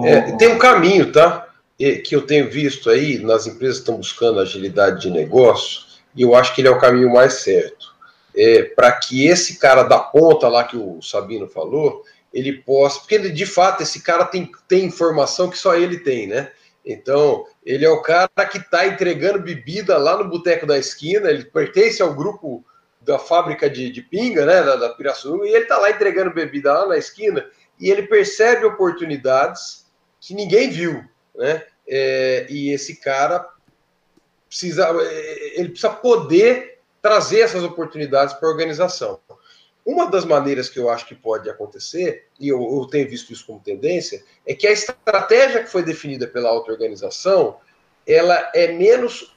[0.05, 1.47] É, tem um caminho, tá?
[1.77, 5.83] Que eu tenho visto aí, nas empresas que estão buscando agilidade de negócio,
[6.17, 7.98] e eu acho que ele é o caminho mais certo
[8.35, 13.01] é, para que esse cara da ponta lá que o Sabino falou, ele possa.
[13.01, 16.51] Porque ele, de fato, esse cara tem, tem informação que só ele tem, né?
[16.85, 21.45] Então, ele é o cara que está entregando bebida lá no boteco da esquina, ele
[21.45, 22.65] pertence ao grupo
[23.03, 26.73] da fábrica de, de pinga, né, da, da Pirassununga, e ele está lá entregando bebida
[26.73, 27.47] lá na esquina,
[27.79, 29.87] e ele percebe oportunidades
[30.21, 31.05] que ninguém viu,
[31.35, 31.63] né?
[31.87, 33.49] É, e esse cara
[34.49, 39.21] precisa, é, ele precisa poder trazer essas oportunidades para a organização.
[39.85, 43.47] Uma das maneiras que eu acho que pode acontecer, e eu, eu tenho visto isso
[43.47, 47.57] como tendência, é que a estratégia que foi definida pela auto-organização,
[48.07, 49.35] ela é menos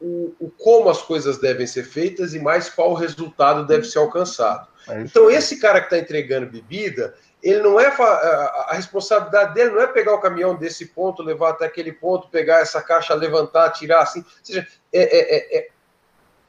[0.00, 4.66] o, o, como as coisas devem ser feitas e mais qual resultado deve ser alcançado.
[4.88, 9.80] É então, esse cara que está entregando bebida, ele não é a responsabilidade dele não
[9.80, 14.02] é pegar o caminhão desse ponto, levar até aquele ponto, pegar essa caixa, levantar, tirar
[14.02, 14.20] assim.
[14.20, 15.68] Ou seja, é, é, é,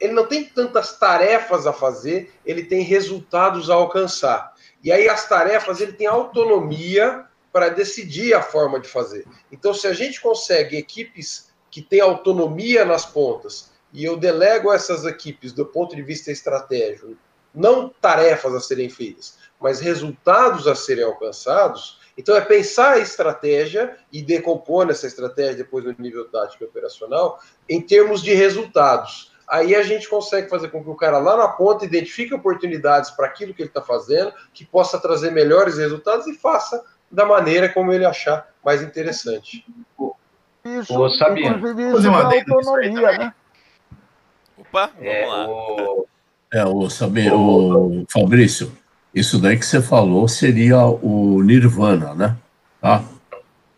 [0.00, 4.54] ele não tem tantas tarefas a fazer, ele tem resultados a alcançar.
[4.82, 9.24] E aí as tarefas ele tem autonomia para decidir a forma de fazer.
[9.50, 15.04] Então, se a gente consegue equipes que têm autonomia nas pontas, e eu delego essas
[15.04, 17.16] equipes do ponto de vista estratégico,
[17.54, 23.96] não tarefas a serem feitas, mas resultados a serem alcançados, então é pensar a estratégia
[24.12, 29.74] e decompor essa estratégia depois no nível tático e operacional em termos de resultados aí
[29.74, 33.54] a gente consegue fazer com que o cara lá na ponta identifique oportunidades para aquilo
[33.54, 38.04] que ele está fazendo, que possa trazer melhores resultados e faça da maneira como ele
[38.04, 39.64] achar mais interessante.
[40.64, 41.56] Isso, Ô, Sabino.
[41.56, 43.34] inclusive Fazer isso aí autonomia, né?
[44.56, 45.46] Opa, vamos É, lá.
[45.48, 46.06] o,
[46.52, 48.72] É, o, sabe, o Fabrício,
[49.14, 52.36] isso daí que você falou seria o Nirvana, né?
[52.80, 53.04] Tá?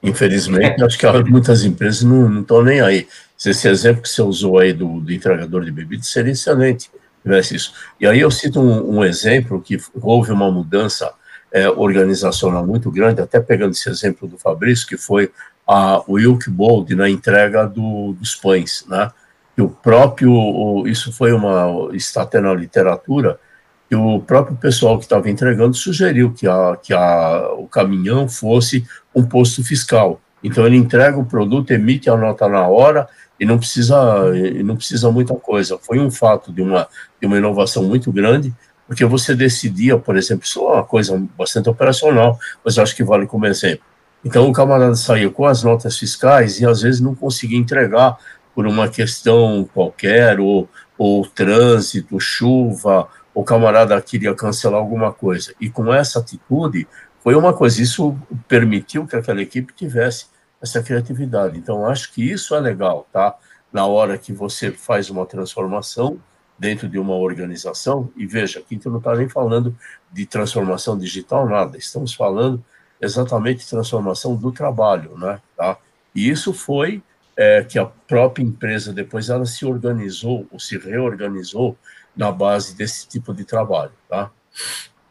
[0.09, 3.07] Infelizmente, acho que muitas empresas não estão nem aí.
[3.45, 6.91] Esse exemplo que você usou aí do, do entregador de bebidas seria excelente se
[7.23, 7.73] tivesse isso.
[8.01, 11.13] E aí eu cito um, um exemplo que houve uma mudança
[11.53, 15.31] é, organizacional muito grande, até pegando esse exemplo do Fabrício, que foi
[15.67, 19.11] a Wilk Bold na entrega do, dos pães, né?
[19.55, 23.41] que o próprio, o- isso foi uma, está até na literatura,
[23.89, 28.85] que o próprio pessoal que estava entregando sugeriu que, a, que a, o caminhão fosse
[29.15, 30.21] um posto fiscal.
[30.43, 33.09] Então ele entrega o produto, emite a nota na hora
[33.39, 33.97] e não precisa,
[34.35, 35.79] e não precisa muita coisa.
[35.79, 36.89] Foi um fato de uma,
[37.21, 38.53] de uma inovação muito grande,
[38.87, 43.27] porque você decidia, por exemplo, isso é uma coisa bastante operacional, mas acho que vale
[43.27, 43.85] como exemplo.
[44.25, 48.17] Então o camarada saía com as notas fiscais e às vezes não conseguia entregar
[48.55, 53.07] por uma questão qualquer, ou, ou trânsito, chuva,
[53.37, 55.55] o camarada queria cancelar alguma coisa.
[55.61, 56.89] E com essa atitude,
[57.23, 58.17] foi uma coisa, isso
[58.49, 60.29] permitiu que aquela equipe tivesse
[60.59, 61.59] essa criatividade.
[61.59, 63.37] Então, acho que isso é legal, tá?
[63.71, 66.19] Na hora que você faz uma transformação
[66.59, 69.77] dentro de uma organização, e veja, aqui não está nem falando
[70.11, 72.65] de transformação digital, nada, estamos falando
[72.99, 75.43] exatamente de transformação do trabalho, né?
[75.55, 75.77] Tá?
[76.15, 77.03] E isso foi
[77.37, 81.77] é, que a própria empresa depois ela se organizou ou se reorganizou
[82.17, 84.31] na base desse tipo de trabalho, tá?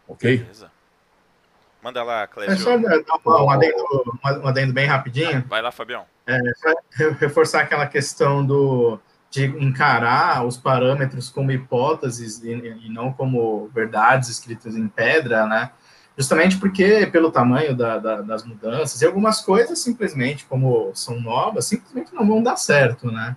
[0.08, 0.38] Ok?
[0.38, 0.72] Beleza.
[1.82, 2.58] Manda lá, É Clésio.
[2.58, 3.84] só dar um adendo,
[4.44, 5.46] um adendo bem rapidinho.
[5.48, 6.06] Vai lá, Fabião.
[6.92, 9.00] re- reforçar aquela questão do
[9.30, 15.72] de encarar os parâmetros como hipóteses e, e não como verdades escritas em pedra, né?
[16.18, 21.66] Justamente porque pelo tamanho da, da, das mudanças e algumas coisas simplesmente como são novas
[21.66, 23.36] simplesmente não vão dar certo, né?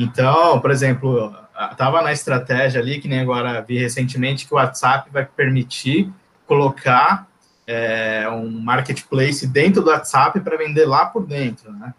[0.00, 1.34] Então, por exemplo,
[1.72, 6.08] estava na estratégia ali que nem agora vi recentemente que o WhatsApp vai permitir
[6.46, 7.26] colocar
[7.66, 11.92] é, um marketplace dentro do WhatsApp para vender lá por dentro, né?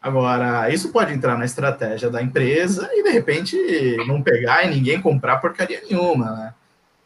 [0.00, 3.54] Agora, isso pode entrar na estratégia da empresa e, de repente,
[4.06, 6.54] não pegar e ninguém comprar porcaria nenhuma, né?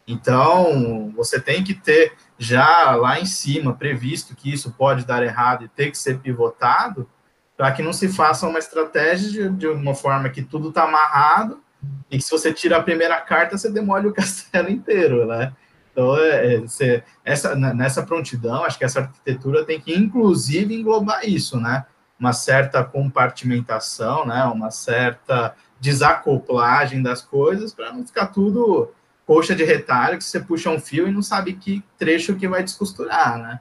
[0.06, 5.64] Então, você tem que ter já lá em cima previsto que isso pode dar errado
[5.64, 7.08] e ter que ser pivotado
[7.56, 11.62] para que não se faça uma estratégia de, de uma forma que tudo está amarrado
[12.10, 15.52] e que se você tira a primeira carta, você demole o castelo inteiro, né?
[15.92, 21.24] Então, é, é, você, essa, nessa prontidão, acho que essa arquitetura tem que, inclusive, englobar
[21.24, 21.84] isso, né?
[22.18, 28.90] uma certa compartimentação, né, uma certa desacoplagem das coisas para não ficar tudo
[29.26, 32.62] coxa de retalho que você puxa um fio e não sabe que trecho que vai
[32.62, 33.60] descosturar, né?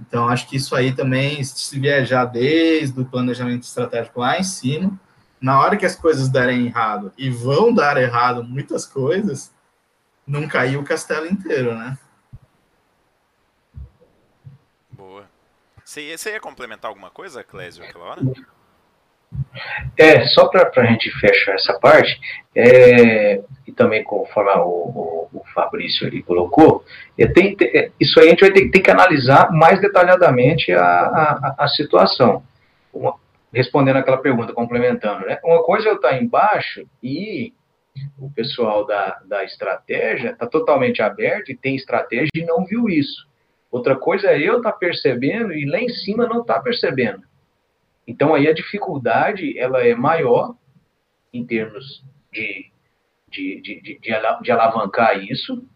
[0.00, 4.98] Então acho que isso aí também se viajar desde o planejamento estratégico lá em cima,
[5.40, 9.52] na hora que as coisas derem errado e vão dar errado muitas coisas,
[10.26, 11.98] não cair o castelo inteiro, né?
[14.90, 15.28] Boa.
[15.84, 18.22] Você ia, você ia complementar alguma coisa, Clésio, aquela hora?
[19.96, 22.18] É, só para a gente fechar essa parte,
[22.54, 26.84] é, e também conforme o, o, o Fabrício ele colocou,
[27.18, 30.82] é, tem, é, isso aí a gente vai ter, ter que analisar mais detalhadamente a,
[30.82, 32.42] a, a situação.
[32.92, 33.14] Uma,
[33.52, 35.38] respondendo aquela pergunta, complementando, né?
[35.44, 37.52] Uma coisa é eu estar embaixo e
[38.18, 43.28] o pessoal da, da estratégia está totalmente aberto e tem estratégia e não viu isso.
[43.70, 47.22] Outra coisa é eu estar tá percebendo e lá em cima não estar tá percebendo.
[48.06, 50.54] Então aí a dificuldade ela é maior
[51.32, 52.70] em termos de,
[53.28, 53.98] de, de, de,
[54.42, 55.66] de alavancar isso.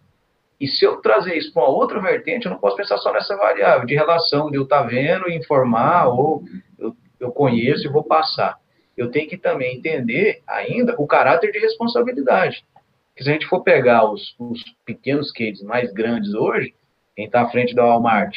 [0.61, 3.37] E se eu trazer isso para uma outra vertente, eu não posso pensar só nessa
[3.37, 6.43] variável de relação de eu estar tá vendo, informar, ou
[6.79, 8.59] eu, eu conheço e vou passar.
[8.97, 12.65] Eu tenho que também entender ainda o caráter de responsabilidade.
[13.09, 16.75] Porque se a gente for pegar os, os pequenos cases mais grandes hoje,
[17.15, 18.37] quem está à frente da Walmart,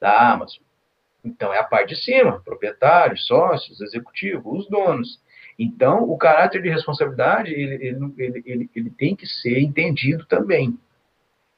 [0.00, 0.62] da Amazon,
[1.26, 5.20] então, é a parte de cima, proprietários, sócios, executivos, os donos.
[5.58, 10.78] Então, o caráter de responsabilidade, ele, ele, ele, ele, tem que ser entendido também.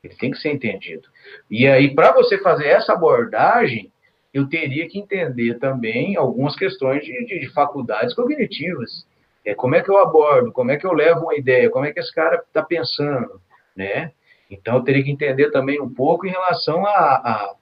[0.02, 1.06] Ele tem que ser entendido.
[1.50, 3.92] E aí, para você fazer essa abordagem,
[4.32, 9.06] eu teria que entender também algumas questões de, de, de faculdades cognitivas.
[9.44, 10.50] É, como é que eu abordo?
[10.50, 11.68] Como é que eu levo uma ideia?
[11.68, 13.38] Como é que esse cara está pensando?
[13.76, 14.12] Né?
[14.50, 17.54] Então, eu teria que entender também um pouco em relação a, a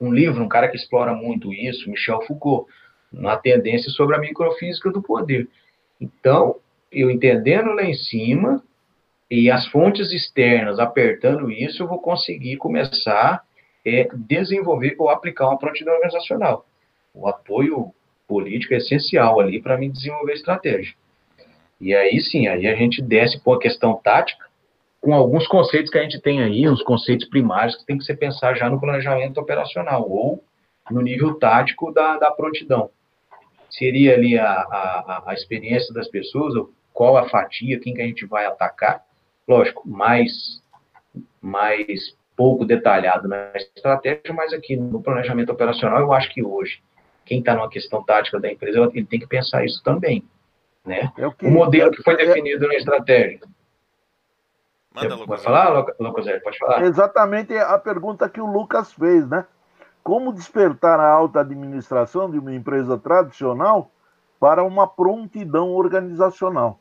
[0.00, 2.70] um livro, um cara que explora muito isso, Michel Foucault,
[3.12, 5.48] uma tendência sobre a microfísica do poder.
[6.00, 6.56] Então,
[6.90, 8.62] eu entendendo lá em cima
[9.30, 13.44] e as fontes externas apertando isso, eu vou conseguir começar
[13.84, 16.66] é desenvolver ou aplicar uma prontidão organizacional.
[17.14, 17.92] O apoio
[18.28, 20.94] político é essencial ali para mim desenvolver estratégia.
[21.80, 24.49] E aí sim, aí a gente desce para a questão tática,
[25.00, 28.16] com alguns conceitos que a gente tem aí, uns conceitos primários que tem que ser
[28.16, 30.44] pensar já no planejamento operacional ou
[30.90, 32.90] no nível tático da, da prontidão.
[33.70, 36.54] Seria ali a, a, a experiência das pessoas,
[36.92, 39.02] qual a fatia, quem que a gente vai atacar.
[39.48, 40.60] Lógico, mais,
[41.40, 46.82] mais pouco detalhado na estratégia, mas aqui no planejamento operacional, eu acho que hoje,
[47.24, 50.24] quem está numa questão tática da empresa, ele tem que pensar isso também.
[50.84, 51.10] Né?
[51.16, 53.40] É o modelo que foi definido na estratégia.
[54.94, 55.26] Manda, Lucas.
[55.26, 55.68] Pode falar,
[55.98, 56.42] Lucas?
[56.42, 56.82] Pode falar.
[56.82, 59.44] Exatamente a pergunta que o Lucas fez, né?
[60.02, 63.90] Como despertar a alta administração de uma empresa tradicional
[64.40, 66.80] para uma prontidão organizacional?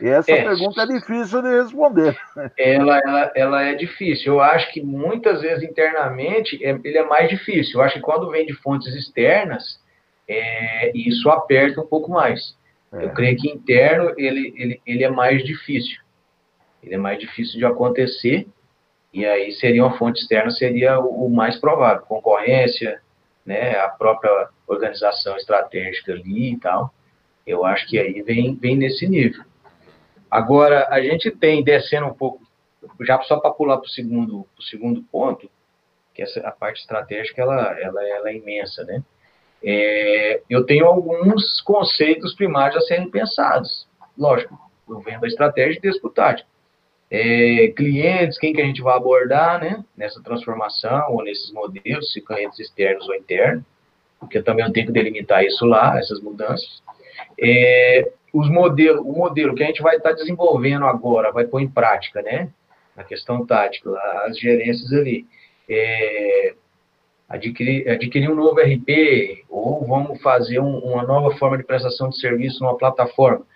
[0.00, 2.18] E essa é, pergunta é difícil de responder.
[2.56, 4.34] Ela, ela, ela é difícil.
[4.34, 7.78] Eu acho que muitas vezes internamente é, ele é mais difícil.
[7.78, 9.78] Eu acho que quando vem de fontes externas,
[10.26, 12.56] é, isso aperta um pouco mais.
[12.92, 15.98] Eu creio que interno ele, ele, ele é mais difícil.
[16.82, 18.48] Ele é mais difícil de acontecer,
[19.12, 22.02] e aí seria uma fonte externa, seria o, o mais provável.
[22.06, 23.00] Concorrência,
[23.44, 26.92] né, a própria organização estratégica ali e tal.
[27.46, 29.44] Eu acho que aí vem, vem nesse nível.
[30.30, 32.40] Agora, a gente tem, descendo um pouco,
[33.00, 35.50] já só para pular para o segundo, segundo ponto,
[36.14, 39.02] que essa, a parte estratégica ela, ela, ela é imensa, né?
[39.64, 43.86] É, eu tenho alguns conceitos primários a serem pensados.
[44.16, 44.58] Lógico,
[44.88, 46.48] eu vendo a estratégia e tático.
[47.10, 52.20] É, clientes, quem que a gente vai abordar, né, nessa transformação ou nesses modelos, se
[52.20, 53.64] clientes externos ou internos,
[54.20, 56.82] porque também eu tenho que delimitar isso lá, essas mudanças.
[57.40, 61.68] É, os modelos, o modelo que a gente vai estar desenvolvendo agora, vai pôr em
[61.68, 62.48] prática, né,
[62.94, 63.90] na questão tática,
[64.24, 65.26] as gerências ali.
[65.68, 66.54] É,
[67.30, 72.18] adquirir, adquirir um novo RP ou vamos fazer um, uma nova forma de prestação de
[72.18, 73.46] serviço numa plataforma.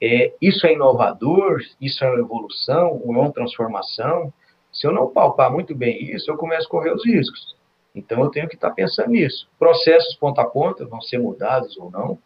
[0.00, 1.58] É, isso é inovador?
[1.80, 3.02] Isso é uma evolução?
[3.04, 4.32] Ou é uma transformação?
[4.72, 7.56] Se eu não palpar muito bem isso, eu começo a correr os riscos.
[7.92, 9.50] Então, eu tenho que estar pensando nisso.
[9.58, 12.16] Processos ponta a ponta vão ser mudados ou não.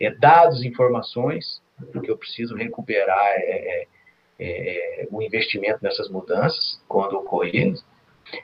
[0.00, 1.62] É, dados, informações,
[1.92, 3.86] porque eu preciso recuperar é,
[4.38, 7.74] é, é o investimento nessas mudanças quando ocorrerem.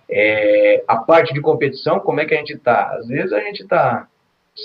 [0.09, 2.91] É, a parte de competição, como é que a gente está?
[2.97, 4.09] Às vezes a gente está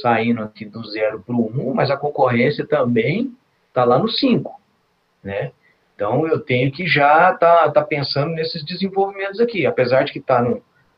[0.02, 3.36] saindo aqui do zero para o um, mas a concorrência também
[3.68, 4.60] está lá no 5,
[5.24, 5.52] né?
[5.96, 10.46] Então eu tenho que já tá, tá pensando nesses desenvolvimentos aqui, apesar de que está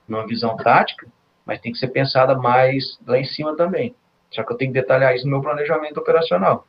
[0.07, 1.07] numa visão tática,
[1.45, 3.95] mas tem que ser pensada mais lá em cima também.
[4.31, 6.65] Só que eu tenho que detalhar isso no meu planejamento operacional.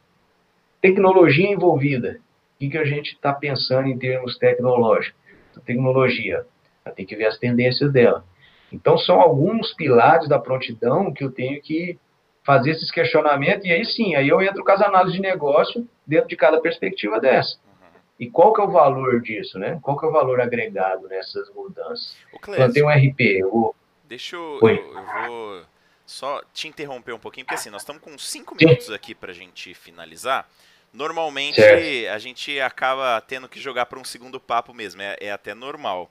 [0.81, 2.21] Tecnologia envolvida.
[2.55, 5.19] O que, que a gente está pensando em termos tecnológicos?
[5.65, 6.45] Tecnologia
[6.91, 8.25] tem que ver as tendências dela.
[8.73, 11.99] Então, são alguns pilares da prontidão que eu tenho que
[12.45, 16.29] fazer esses questionamentos, e aí sim, aí eu entro com as análises de negócio dentro
[16.29, 17.59] de cada perspectiva dessa.
[18.19, 19.79] E qual que é o valor disso, né?
[19.81, 22.17] Qual que é o valor agregado nessas mudanças?
[22.35, 23.75] Então, tem um RP, eu vou...
[24.05, 25.63] Deixa eu, eu, eu, vou
[26.07, 29.35] só te interromper um pouquinho, porque assim, nós estamos com cinco minutos aqui para a
[29.35, 30.49] gente finalizar.
[30.91, 32.15] Normalmente certo.
[32.15, 36.11] a gente acaba tendo que jogar para um segundo papo mesmo, é, é até normal.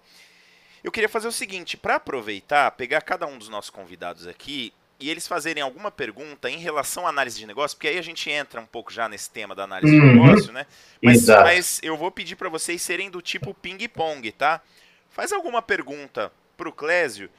[0.87, 5.09] Eu queria fazer o seguinte, para aproveitar, pegar cada um dos nossos convidados aqui e
[5.09, 8.61] eles fazerem alguma pergunta em relação à análise de negócio, porque aí a gente entra
[8.61, 9.99] um pouco já nesse tema da análise uhum.
[9.99, 10.65] de negócio, né?
[11.03, 14.61] Mas, mas eu vou pedir para vocês serem do tipo ping-pong, tá?
[15.09, 17.29] Faz alguma pergunta para o Clésio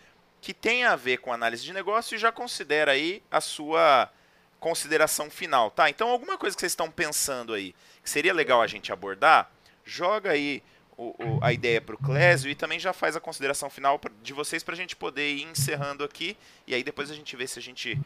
[0.42, 4.12] que tenha a ver com análise de negócio e já considera aí a sua
[4.60, 5.88] consideração final, tá?
[5.88, 9.50] Então, alguma coisa que vocês estão pensando aí que seria legal a gente abordar,
[9.86, 10.62] joga aí
[10.98, 14.32] o, o, a ideia para o Clésio e também já faz a consideração final de
[14.32, 16.36] vocês para a gente poder ir encerrando aqui
[16.66, 17.98] e aí depois a gente vê se a gente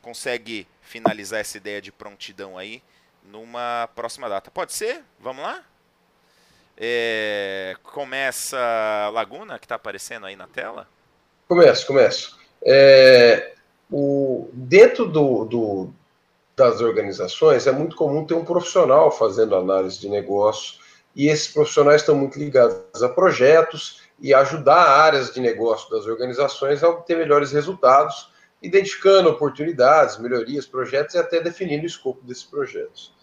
[0.00, 2.82] consegue finalizar essa ideia de prontidão aí
[3.22, 4.50] numa próxima data.
[4.50, 5.04] Pode ser?
[5.20, 5.62] Vamos lá?
[6.74, 8.56] É, começa
[9.12, 10.88] Laguna, que está aparecendo aí na tela?
[11.46, 12.38] Começo, começo.
[12.64, 13.52] É,
[13.90, 15.90] o, dentro do, do,
[16.56, 22.02] das organizações é muito comum ter um profissional fazendo análise de negócio e esses profissionais
[22.02, 27.52] estão muito ligados a projetos e ajudar áreas de negócio das organizações a obter melhores
[27.52, 28.30] resultados,
[28.62, 33.16] identificando oportunidades, melhorias, projetos e até definindo o escopo desses projetos.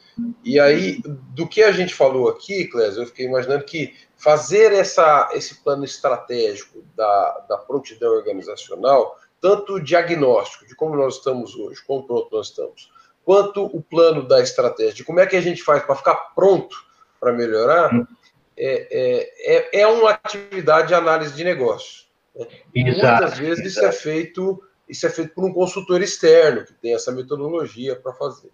[0.43, 5.29] E aí, do que a gente falou aqui, Clésio, eu fiquei imaginando que fazer essa,
[5.33, 11.83] esse plano estratégico da, da prontidão organizacional, tanto o diagnóstico de como nós estamos hoje,
[11.85, 12.89] quão pronto nós estamos,
[13.25, 16.84] quanto o plano da estratégia, de como é que a gente faz para ficar pronto
[17.25, 18.07] para melhorar,
[18.55, 22.05] é, é, é, é uma atividade de análise de negócio.
[22.35, 22.45] Né?
[22.75, 27.11] Muitas vezes isso é feito isso é feito por um consultor externo que tem essa
[27.11, 28.51] metodologia para fazer.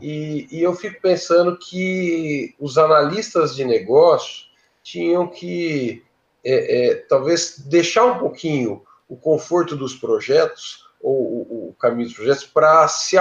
[0.00, 4.46] E, e, eu fico pensando que os analistas de negócio
[4.82, 6.02] tinham que
[6.42, 12.16] é, é, talvez deixar um pouquinho o conforto dos projetos ou o, o caminho dos
[12.16, 13.20] projetos para se, é,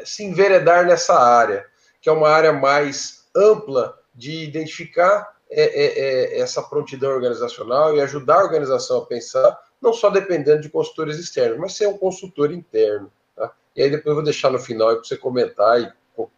[0.00, 1.64] é, se enveredar nessa área,
[2.00, 8.00] que é uma área mais ampla de identificar é, é, é, essa prontidão organizacional e
[8.00, 12.50] ajudar a organização a pensar, não só dependendo de consultores externos, mas ser um consultor
[12.50, 13.12] interno.
[13.36, 13.52] Tá?
[13.76, 15.92] E aí depois eu vou deixar no final para você comentar e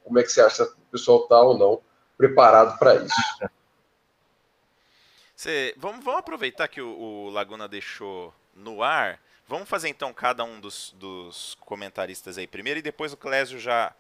[0.04, 1.80] como é que você acha que o pessoal está ou não
[2.18, 3.14] preparado para isso.
[5.34, 9.20] Você, vamos, vamos aproveitar que o, o, Laguna deixou no ar.
[9.46, 13.94] Vamos fazer então cada um dos, dos comentaristas aí primeiro e depois o Clésio já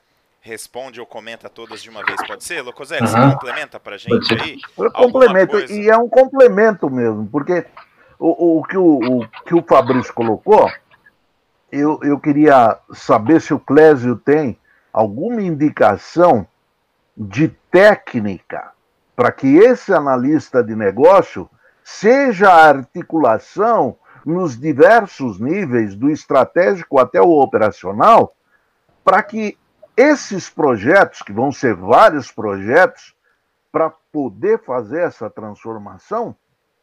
[0.48, 2.62] responde ou comenta todas de uma vez, pode ser?
[2.62, 3.08] Locoselli, uhum.
[3.08, 4.58] você complementa para a gente aí?
[4.76, 7.66] Eu complemento, e é um complemento mesmo, porque
[8.18, 10.70] o, o, que, o, o que o Fabrício colocou,
[11.70, 14.58] eu, eu queria saber se o Clésio tem
[14.92, 16.46] alguma indicação
[17.16, 18.72] de técnica
[19.14, 21.48] para que esse analista de negócio
[21.84, 28.34] seja a articulação nos diversos níveis, do estratégico até o operacional,
[29.04, 29.56] para que
[29.98, 33.16] esses projetos, que vão ser vários projetos,
[33.72, 36.36] para poder fazer essa transformação,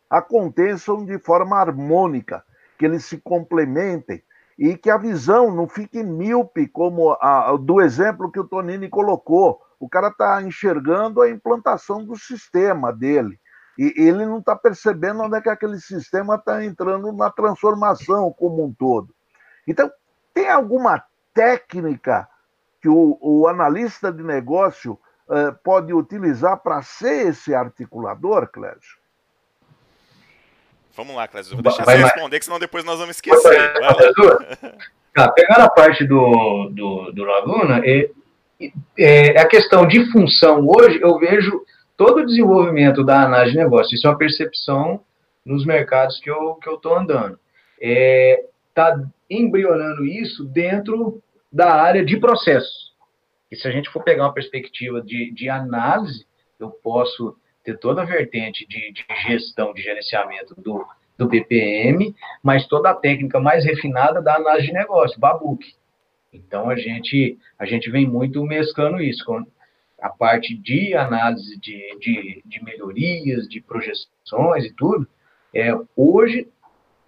[0.09, 2.43] aconteçam de forma harmônica,
[2.77, 4.21] que eles se complementem
[4.59, 9.61] e que a visão não fique míope, como a, do exemplo que o Tonini colocou.
[9.79, 13.39] O cara está enxergando a implantação do sistema dele.
[13.77, 18.65] E ele não está percebendo onde é que aquele sistema está entrando na transformação como
[18.65, 19.15] um todo.
[19.65, 19.89] Então,
[20.33, 21.01] tem alguma
[21.33, 22.27] técnica
[22.85, 28.99] que o, o analista de negócio uh, pode utilizar para ser esse articulador, Clésio?
[30.95, 31.53] Vamos lá, Clésio.
[31.53, 32.11] Vou deixar vai, você vai.
[32.11, 33.73] responder, que senão depois nós vamos esquecer.
[35.15, 38.09] Tá, pegando a parte do, do, do Laguna, é,
[38.99, 41.63] é, a questão de função hoje, eu vejo
[41.95, 43.95] todo o desenvolvimento da análise de negócio.
[43.95, 44.99] Isso é uma percepção
[45.45, 47.39] nos mercados que eu estou que eu andando.
[47.79, 51.23] Está é, tá embrionando isso dentro
[51.55, 52.93] da área de processos.
[53.49, 56.27] E se a gente for pegar uma perspectiva de, de análise,
[56.59, 60.85] eu posso ter toda a vertente de, de gestão, de gerenciamento do,
[61.17, 65.65] do BPM, mas toda a técnica mais refinada da análise de negócio, Babuc.
[66.33, 69.41] Então a gente a gente vem muito mesclando isso com
[70.01, 75.07] a parte de análise de, de, de melhorias, de projeções e tudo.
[75.53, 76.49] É, hoje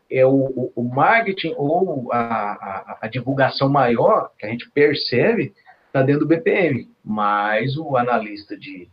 [0.09, 5.53] é o, o marketing ou a, a, a, divulgação maior que a gente percebe
[5.87, 8.87] está dentro do BPM, mas o analista de,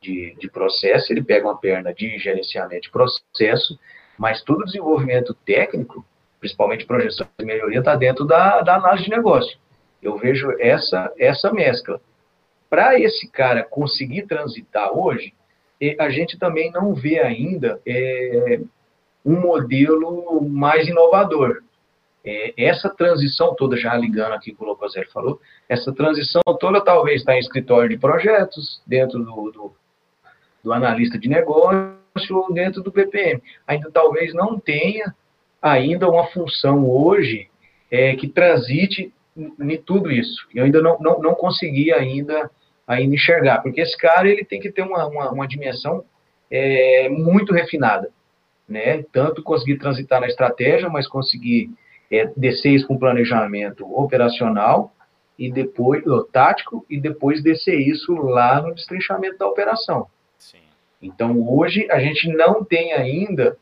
[0.00, 3.78] de, de, processo, ele pega uma perna de gerenciamento de processo,
[4.18, 6.04] mas todo o desenvolvimento técnico,
[6.38, 9.58] principalmente projeção de melhoria, está dentro da, da análise de negócio.
[10.02, 12.00] Eu vejo essa, essa mescla.
[12.68, 15.34] Para esse cara conseguir transitar hoje,
[15.98, 18.60] a gente também não vê ainda é,
[19.24, 21.62] um modelo mais inovador.
[22.24, 27.20] É, essa transição toda, já ligando aqui com o Locoselli falou, essa transição toda talvez
[27.20, 29.72] está em escritório de projetos, dentro do, do,
[30.62, 31.96] do analista de negócio,
[32.30, 33.42] ou dentro do BPM.
[33.66, 35.14] Ainda talvez não tenha
[35.62, 37.48] ainda uma função hoje
[37.90, 40.46] é, que transite em tudo isso.
[40.54, 42.50] Eu ainda não, não, não consegui ainda,
[42.86, 46.04] ainda enxergar, porque esse cara ele tem que ter uma, uma, uma dimensão
[46.50, 48.10] é, muito refinada
[48.70, 49.02] né?
[49.12, 51.70] Tanto conseguir transitar na estratégia, mas conseguir
[52.10, 54.94] é, descer isso com planejamento operacional
[55.36, 60.06] e depois o tático e depois descer isso lá no destrinchamento da operação.
[60.38, 60.58] Sim.
[61.02, 63.58] Então hoje a gente não tem ainda,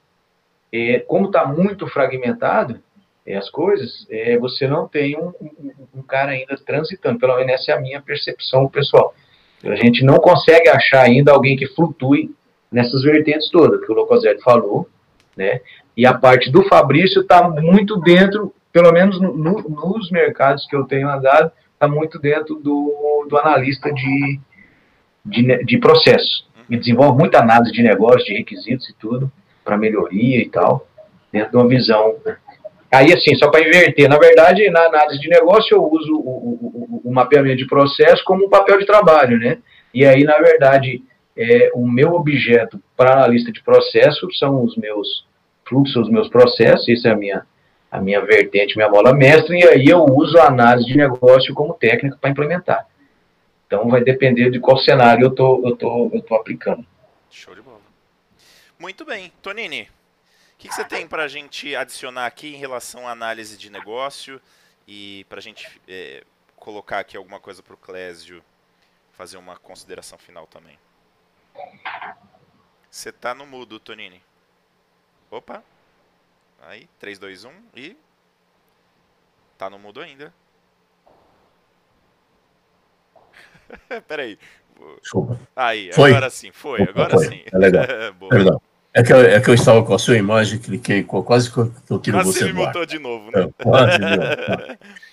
[0.70, 2.80] é, como está muito fragmentado
[3.24, 7.18] é, as coisas, é, você não tem um, um, um, cara ainda transitando.
[7.18, 9.14] Pelo menos essa é a minha percepção pessoal.
[9.64, 12.34] A gente não consegue achar ainda alguém que flutue
[12.70, 14.88] nessas vertentes todas que o Locoselli falou
[15.38, 15.60] né?
[15.96, 20.74] E a parte do Fabrício está muito dentro, pelo menos no, no, nos mercados que
[20.74, 24.40] eu tenho andado, está muito dentro do, do analista de,
[25.24, 26.46] de, de processo.
[26.68, 29.30] E desenvolve muita análise de negócio, de requisitos e tudo,
[29.64, 30.86] para melhoria e tal,
[31.32, 32.16] dentro de uma visão.
[32.92, 37.00] Aí, assim, só para inverter, na verdade, na análise de negócio, eu uso o, o,
[37.04, 39.58] o, mapeamento de processo como um papel de trabalho, né?
[39.94, 41.02] E aí, na verdade,
[41.36, 45.27] é, o meu objeto para analista de processo são os meus
[45.68, 47.46] fluxo dos meus processos, isso é a minha,
[47.90, 51.74] a minha vertente, minha bola mestra, e aí eu uso a análise de negócio como
[51.74, 52.86] técnica para implementar.
[53.66, 56.86] Então vai depender de qual cenário eu tô, eu tô, eu tô aplicando.
[57.30, 57.80] Show de bola.
[58.78, 59.30] Muito bem.
[59.42, 59.88] Tonini, o
[60.56, 64.40] que, que você tem para a gente adicionar aqui em relação à análise de negócio
[64.86, 66.24] e para a gente é,
[66.56, 68.42] colocar aqui alguma coisa para o Clésio
[69.12, 70.78] fazer uma consideração final também?
[72.90, 74.22] Você tá no mudo, Tonini.
[75.30, 75.62] Opa.
[76.62, 77.96] Aí, 3, 2, 1 e.
[79.56, 80.32] Tá no mudo ainda.
[84.08, 84.38] Peraí.
[85.00, 85.38] Desculpa.
[85.56, 86.10] Aí, Foi?
[86.10, 87.26] agora sim, foi, Opa, agora foi.
[87.26, 87.42] sim.
[87.52, 87.84] É legal.
[88.28, 88.60] Perdão.
[88.94, 91.72] É que, eu, é que eu estava com a sua imagem, cliquei, quase que eu,
[91.90, 93.42] eu tiro Quase você me mutou de novo, né?
[93.42, 93.98] É, quase.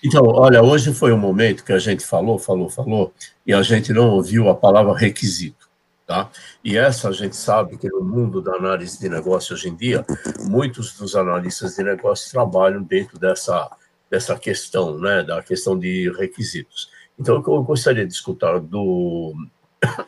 [0.03, 3.13] Então, olha, hoje foi um momento que a gente falou, falou, falou,
[3.45, 5.64] e a gente não ouviu a palavra requisito.
[6.06, 6.30] Tá?
[6.64, 10.06] E essa a gente sabe que no mundo da análise de negócio hoje em dia,
[10.41, 13.72] muitos dos analistas de negócio trabalham dentro dessa,
[14.10, 16.91] dessa questão, né, da questão de requisitos.
[17.18, 19.34] Então, o que eu gostaria de escutar do,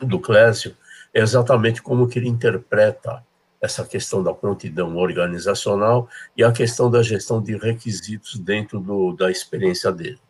[0.00, 0.76] do Clésio
[1.12, 3.24] é exatamente como que ele interpreta
[3.60, 9.30] essa questão da prontidão organizacional e a questão da gestão de requisitos dentro do, da
[9.30, 10.20] experiência dele.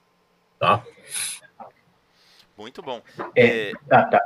[0.58, 0.82] Tá?
[2.56, 3.02] Muito bom.
[3.36, 4.20] É, É, tá, tá.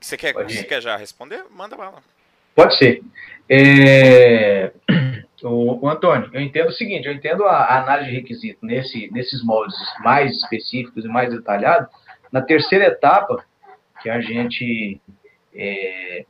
[0.00, 0.58] Você, quer, Pode ir.
[0.58, 1.44] você quer já responder?
[1.50, 2.02] Manda bala.
[2.54, 3.02] Pode ser.
[3.48, 4.72] É,
[5.44, 9.10] O, o Antônio, eu entendo o seguinte, eu entendo a, a análise de requisito nesse,
[9.12, 11.88] nesses moldes mais específicos e mais detalhados.
[12.32, 13.44] Na terceira etapa,
[14.02, 14.98] que a gente
[15.54, 16.24] é,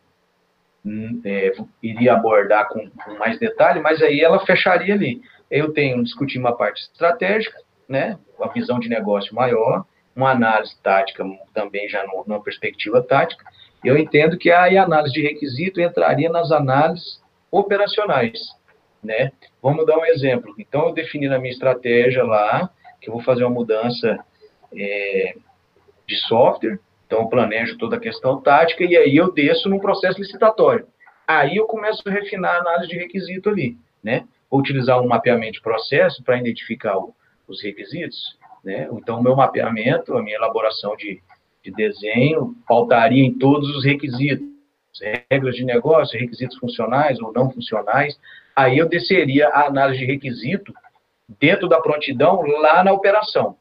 [0.84, 5.22] hum, é, iria abordar com, com mais detalhe, mas aí ela fecharia ali.
[5.48, 7.56] Eu tenho discutir uma parte estratégica,
[7.88, 9.84] né, uma visão de negócio maior,
[10.14, 13.44] uma análise tática também já numa perspectiva tática.
[13.84, 18.40] Eu entendo que a análise de requisito entraria nas análises operacionais,
[19.02, 19.32] né?
[19.62, 20.54] Vamos dar um exemplo.
[20.58, 24.18] Então, eu defini na minha estratégia lá que eu vou fazer uma mudança
[24.74, 25.34] é,
[26.06, 30.86] de software, então planejo toda a questão tática e aí eu desço num processo licitatório.
[31.26, 34.24] Aí eu começo a refinar a análise de requisito ali, né?
[34.50, 37.14] Vou utilizar um mapeamento de processo para identificar o-
[37.46, 38.88] os requisitos, né?
[38.92, 41.20] Então, o meu mapeamento, a minha elaboração de,
[41.62, 44.48] de desenho, pautaria em todos os requisitos,
[45.30, 48.18] regras de negócio, requisitos funcionais ou não funcionais.
[48.54, 50.72] Aí eu desceria a análise de requisito
[51.40, 53.56] dentro da prontidão lá na operação.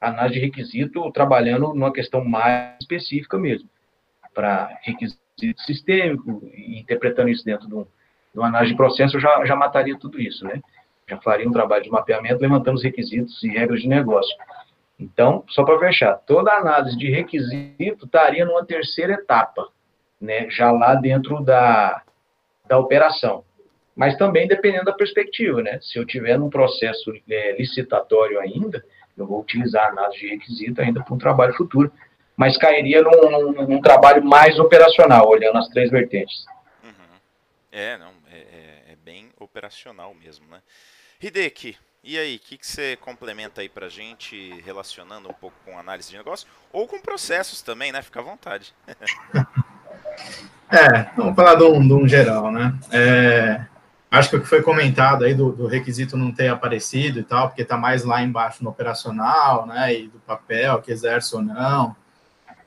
[0.00, 3.68] Análise de requisito trabalhando numa questão mais específica mesmo,
[4.32, 5.18] para requisito
[5.58, 9.98] sistêmico, interpretando isso dentro de, um, de uma análise de processo, eu já, já mataria
[9.98, 10.60] tudo isso, né?
[11.08, 14.36] Já faria um trabalho de mapeamento levantando os requisitos e regras de negócio.
[14.98, 19.68] Então, só para fechar, toda análise de requisito estaria numa terceira etapa,
[20.20, 20.50] né?
[20.50, 22.02] Já lá dentro da,
[22.66, 23.44] da operação.
[23.96, 25.78] Mas também dependendo da perspectiva, né?
[25.80, 28.84] Se eu tiver num processo é, licitatório ainda,
[29.16, 31.90] eu vou utilizar a análise de requisito ainda para um trabalho futuro,
[32.36, 36.44] mas cairia num, num- num trabalho mais operacional, olhando as três vertentes.
[36.84, 36.90] Uhum.
[37.72, 40.58] É, não, é, é- é bem operacional mesmo, né?
[41.20, 45.76] Hideki, e aí, o que, que você complementa aí pra gente, relacionando um pouco com
[45.76, 46.46] análise de negócio?
[46.72, 48.00] Ou com processos também, né?
[48.02, 48.74] Fica à vontade.
[50.70, 52.74] É, vamos falar de um, de um geral, né?
[52.92, 53.64] É,
[54.10, 57.48] acho que o que foi comentado aí do, do requisito não ter aparecido e tal,
[57.48, 59.94] porque está mais lá embaixo no operacional, né?
[59.94, 61.96] E do papel que exerce ou não,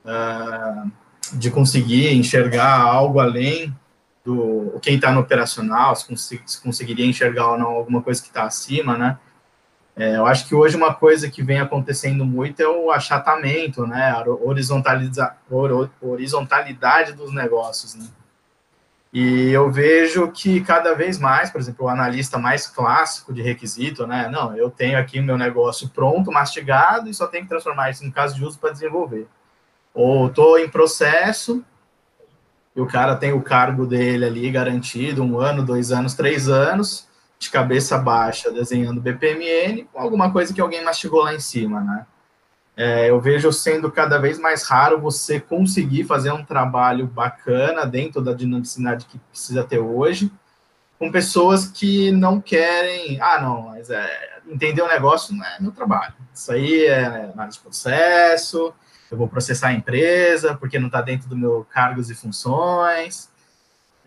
[0.03, 0.85] ah,
[1.33, 3.71] de conseguir enxergar algo além
[4.23, 8.27] do quem está no operacional, se, consi- se conseguiria enxergar ou não alguma coisa que
[8.27, 9.17] está acima, né?
[9.95, 14.11] É, eu acho que hoje uma coisa que vem acontecendo muito é o achatamento, né?
[14.11, 18.07] A horizontaliza, hor- horizontalidade dos negócios, né?
[19.13, 24.07] E eu vejo que cada vez mais, por exemplo, o analista mais clássico de requisito,
[24.07, 24.29] né?
[24.31, 28.05] Não, eu tenho aqui o meu negócio pronto, mastigado, e só tenho que transformar isso
[28.05, 29.27] em caso de uso para desenvolver.
[29.93, 31.61] Ou estou em processo,
[32.75, 37.07] e o cara tem o cargo dele ali garantido, um ano, dois anos, três anos,
[37.37, 42.05] de cabeça baixa, desenhando BPMN, alguma coisa que alguém mastigou lá em cima, né?
[42.77, 48.21] É, eu vejo sendo cada vez mais raro você conseguir fazer um trabalho bacana dentro
[48.21, 50.31] da dinamicidade que precisa ter hoje,
[50.97, 55.71] com pessoas que não querem, ah, não, mas é, entender o negócio não é meu
[55.71, 56.13] trabalho.
[56.33, 58.73] Isso aí é análise de processo,
[59.11, 63.29] eu vou processar a empresa porque não está dentro do meu cargos e funções.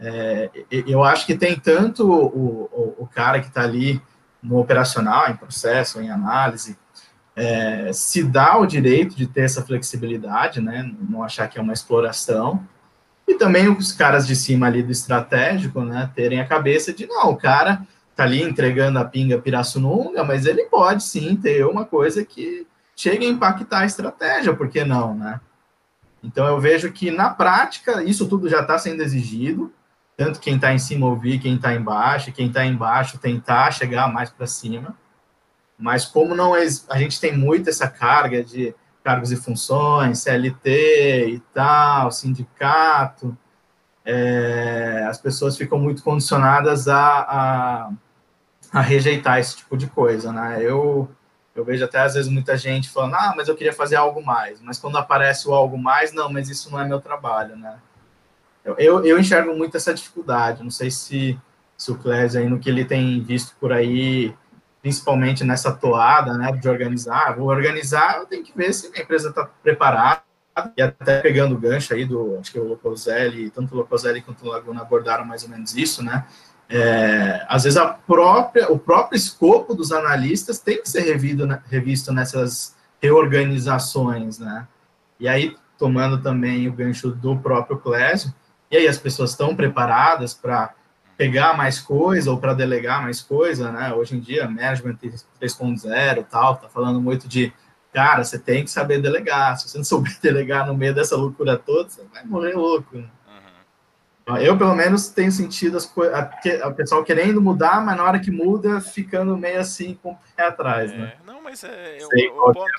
[0.01, 4.03] É, eu acho que tem tanto o, o, o cara que está ali
[4.43, 6.77] no operacional, em processo, em análise,
[7.37, 10.91] é, se dá o direito de ter essa flexibilidade, né?
[11.09, 12.67] Não achar que é uma exploração.
[13.27, 16.11] E também os caras de cima ali do estratégico, né?
[16.15, 20.65] Terem a cabeça de, não, o cara tá ali entregando a pinga pirassununga, mas ele
[20.67, 22.67] pode sim ter uma coisa que
[22.97, 25.41] chegue a impactar a estratégia, por que não, né?
[26.23, 29.73] Então eu vejo que na prática isso tudo já está sendo exigido,
[30.17, 34.31] tanto quem está em cima ouvir, quem está embaixo, quem está embaixo tentar chegar mais
[34.31, 34.97] para cima.
[35.79, 41.29] Mas como não é, a gente tem muito essa carga de cargos e funções, CLT
[41.29, 43.37] e tal, sindicato,
[44.05, 47.91] é, as pessoas ficam muito condicionadas a, a,
[48.73, 50.59] a, rejeitar esse tipo de coisa, né?
[50.61, 51.11] Eu,
[51.55, 54.61] eu vejo até às vezes muita gente falando, ah, mas eu queria fazer algo mais,
[54.61, 57.79] mas quando aparece o algo mais, não, mas isso não é meu trabalho, né?
[58.65, 61.39] Eu, eu, eu enxergo muito essa dificuldade, não sei se,
[61.77, 64.35] se o Clésio aí, no que ele tem visto por aí,
[64.83, 69.29] principalmente nessa toada, né, de organizar, vou organizar, eu tenho que ver se a empresa
[69.29, 70.23] está preparada,
[70.77, 74.45] e até pegando o gancho aí do, acho que o Locoselli, tanto o Locoselli quanto
[74.45, 76.27] o Laguna abordaram mais ou menos isso, né,
[76.69, 82.13] é, às vezes a própria, o próprio escopo dos analistas tem que ser revido, revisto
[82.13, 84.67] nessas reorganizações, né,
[85.21, 88.33] e aí, tomando também o gancho do próprio Clésio,
[88.71, 90.75] e aí as pessoas estão preparadas para
[91.17, 94.97] pegar mais coisa ou para delegar mais coisa, né, hoje em dia, management
[95.41, 97.53] 3.0 tal, tá falando muito de
[97.95, 99.57] Cara, você tem que saber delegar.
[99.57, 102.97] Se você não souber delegar no meio dessa loucura toda, você vai morrer louco.
[102.97, 103.09] Né?
[104.41, 108.81] Eu, pelo menos, tenho sentido as o pessoal querendo mudar, mas na hora que muda,
[108.81, 110.91] ficando meio assim com o pé atrás.
[110.93, 111.17] É, né?
[111.27, 112.73] Não, mas é, Sei, um, um, ponto,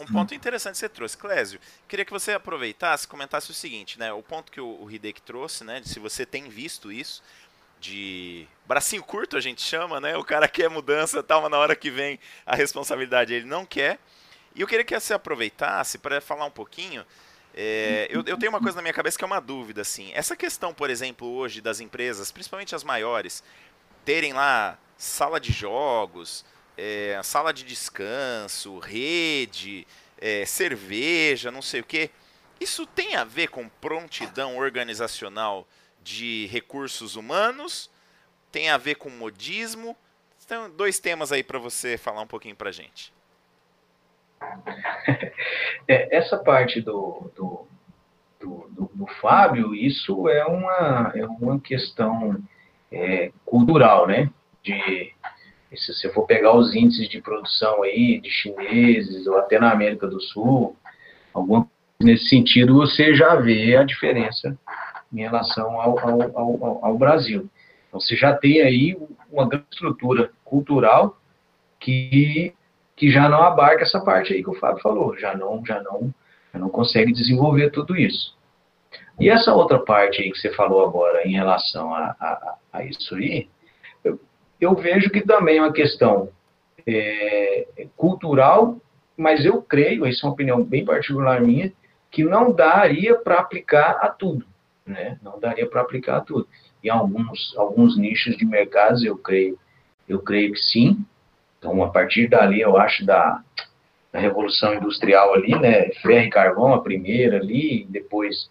[0.00, 1.16] um, ponto, interessante que você trouxe.
[1.16, 4.12] Clésio, queria que você aproveitasse comentasse o seguinte, né?
[4.12, 5.80] O ponto que o, o Hideki trouxe, né?
[5.80, 7.22] De se você tem visto isso,
[7.80, 10.16] de bracinho curto a gente chama, né?
[10.16, 14.00] O cara quer mudança, tal, mas na hora que vem a responsabilidade ele não quer.
[14.52, 17.04] E eu queria que você aproveitasse para falar um pouquinho.
[17.60, 20.12] É, eu, eu, tenho uma coisa na minha cabeça que é uma dúvida, assim.
[20.14, 23.42] Essa questão, por exemplo, hoje das empresas, principalmente as maiores,
[24.04, 26.44] terem lá sala de jogos,
[26.76, 29.84] é, sala de descanso, rede,
[30.20, 32.10] é, cerveja, não sei o quê.
[32.60, 35.66] Isso tem a ver com prontidão organizacional
[36.00, 37.90] de recursos humanos?
[38.52, 39.96] Tem a ver com modismo?
[40.44, 43.12] Então, dois temas aí para você falar um pouquinho para gente.
[45.90, 47.66] É, essa parte do, do,
[48.38, 52.36] do, do, do Fábio, isso é uma, é uma questão
[52.92, 54.30] é, cultural, né?
[54.62, 55.12] De,
[55.74, 60.06] se você for pegar os índices de produção aí, de chineses, ou até na América
[60.06, 60.76] do Sul,
[61.32, 61.66] alguma
[62.00, 64.56] nesse sentido, você já vê a diferença
[65.12, 67.48] em relação ao, ao, ao, ao Brasil.
[67.88, 68.96] Então, você já tem aí
[69.30, 71.18] uma grande estrutura cultural
[71.80, 72.54] que
[72.98, 76.12] que já não abarca essa parte aí que o Fábio falou, já não, já não,
[76.52, 78.36] já não consegue desenvolver tudo isso.
[79.20, 83.14] E essa outra parte aí que você falou agora em relação a, a, a isso
[83.14, 83.48] aí,
[84.02, 84.20] eu,
[84.60, 86.30] eu, vejo que também é uma questão
[86.84, 88.80] é, cultural,
[89.16, 91.72] mas eu creio, isso é uma opinião bem particular minha,
[92.10, 94.44] que não daria para aplicar a tudo,
[94.84, 95.18] né?
[95.22, 96.48] Não daria para aplicar a tudo.
[96.82, 99.56] Em alguns, alguns nichos de mercados, eu creio,
[100.08, 101.04] eu creio que sim,
[101.58, 103.42] então, a partir dali, eu acho, da,
[104.12, 108.48] da Revolução Industrial ali, né, ferro e carvão, a primeira ali, depois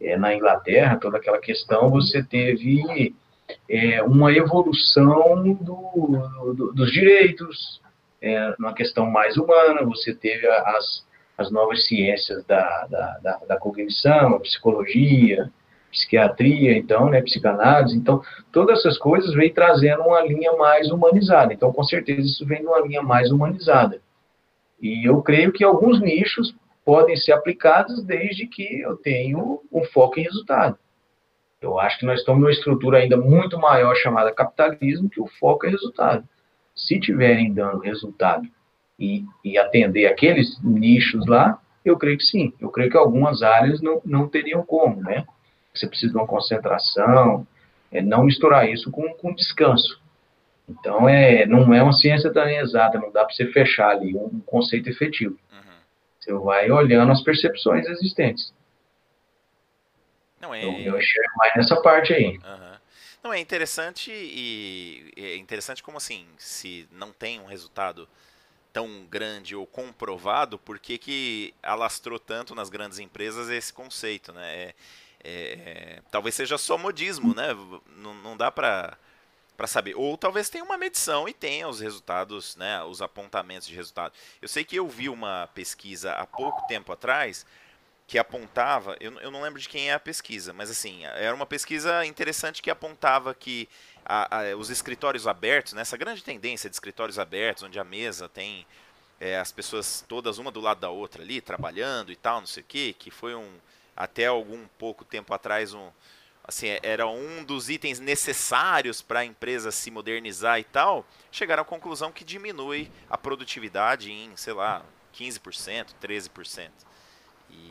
[0.00, 3.14] é, na Inglaterra, toda aquela questão, você teve
[3.68, 7.80] é, uma evolução do, do, dos direitos,
[8.22, 11.04] é, numa questão mais humana, você teve as,
[11.36, 15.50] as novas ciências da, da, da, da cognição, a psicologia,
[15.94, 18.20] psiquiatria, então, né, psicanálise, então,
[18.52, 21.54] todas essas coisas vêm trazendo uma linha mais humanizada.
[21.54, 24.00] Então, com certeza, isso vem de uma linha mais humanizada.
[24.82, 26.54] E eu creio que alguns nichos
[26.84, 30.76] podem ser aplicados desde que eu tenho um foco em resultado.
[31.62, 35.64] Eu acho que nós estamos numa estrutura ainda muito maior chamada capitalismo, que o foco
[35.66, 36.24] é resultado.
[36.74, 38.46] Se tiverem dando resultado
[38.98, 42.52] e, e atender aqueles nichos lá, eu creio que sim.
[42.60, 45.24] Eu creio que algumas áreas não, não teriam como, né?
[45.74, 47.46] Você precisa de uma concentração,
[47.90, 50.00] é, não misturar isso com, com descanso.
[50.68, 54.40] Então, é, não é uma ciência também exata, não dá para você fechar ali um
[54.40, 55.38] conceito efetivo.
[55.52, 55.76] Uhum.
[56.18, 58.52] Você vai olhando as percepções existentes.
[60.40, 60.62] Não é...
[60.62, 62.38] Então, eu enxergo mais nessa parte aí.
[62.38, 62.74] Uhum.
[63.24, 68.06] Não, é interessante e é interessante como assim, se não tem um resultado
[68.70, 74.54] tão grande ou comprovado, por que, que alastrou tanto nas grandes empresas esse conceito, né?
[74.54, 74.74] É,
[75.24, 77.48] é, talvez seja só modismo, né?
[77.96, 78.98] Não, não dá para
[79.56, 79.94] para saber.
[79.94, 84.12] Ou talvez tenha uma medição e tenha os resultados, né, os apontamentos de resultado.
[84.42, 87.46] Eu sei que eu vi uma pesquisa há pouco tempo atrás
[88.06, 91.46] que apontava, eu, eu não lembro de quem é a pesquisa, mas assim, era uma
[91.46, 93.66] pesquisa interessante que apontava que
[94.04, 98.28] a, a, os escritórios abertos, né, essa grande tendência de escritórios abertos, onde a mesa
[98.28, 98.66] tem
[99.18, 102.62] é, as pessoas todas uma do lado da outra ali, trabalhando e tal, não sei
[102.62, 103.58] o que, que foi um,
[103.96, 105.88] até algum pouco tempo atrás um,
[106.46, 111.64] assim, era um dos itens necessários para a empresa se modernizar e tal, chegaram à
[111.64, 114.82] conclusão que diminui a produtividade em, sei lá,
[115.18, 116.70] 15%, 13%.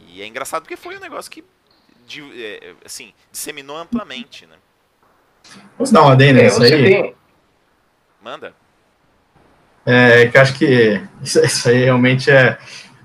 [0.08, 1.44] E é engraçado porque foi um negócio que
[2.36, 4.56] é, assim, disseminou amplamente, né?
[5.78, 6.70] Vamos dar uma adenda nisso aí?
[6.70, 7.16] Tem...
[8.22, 8.54] Manda.
[9.86, 12.58] É, que acho que isso aí realmente é,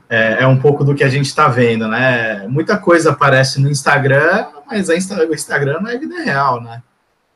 [0.09, 2.47] é, é, um pouco do que a gente está vendo, né?
[2.48, 6.82] Muita coisa aparece no Instagram, mas Insta, o Instagram não é vida real, né?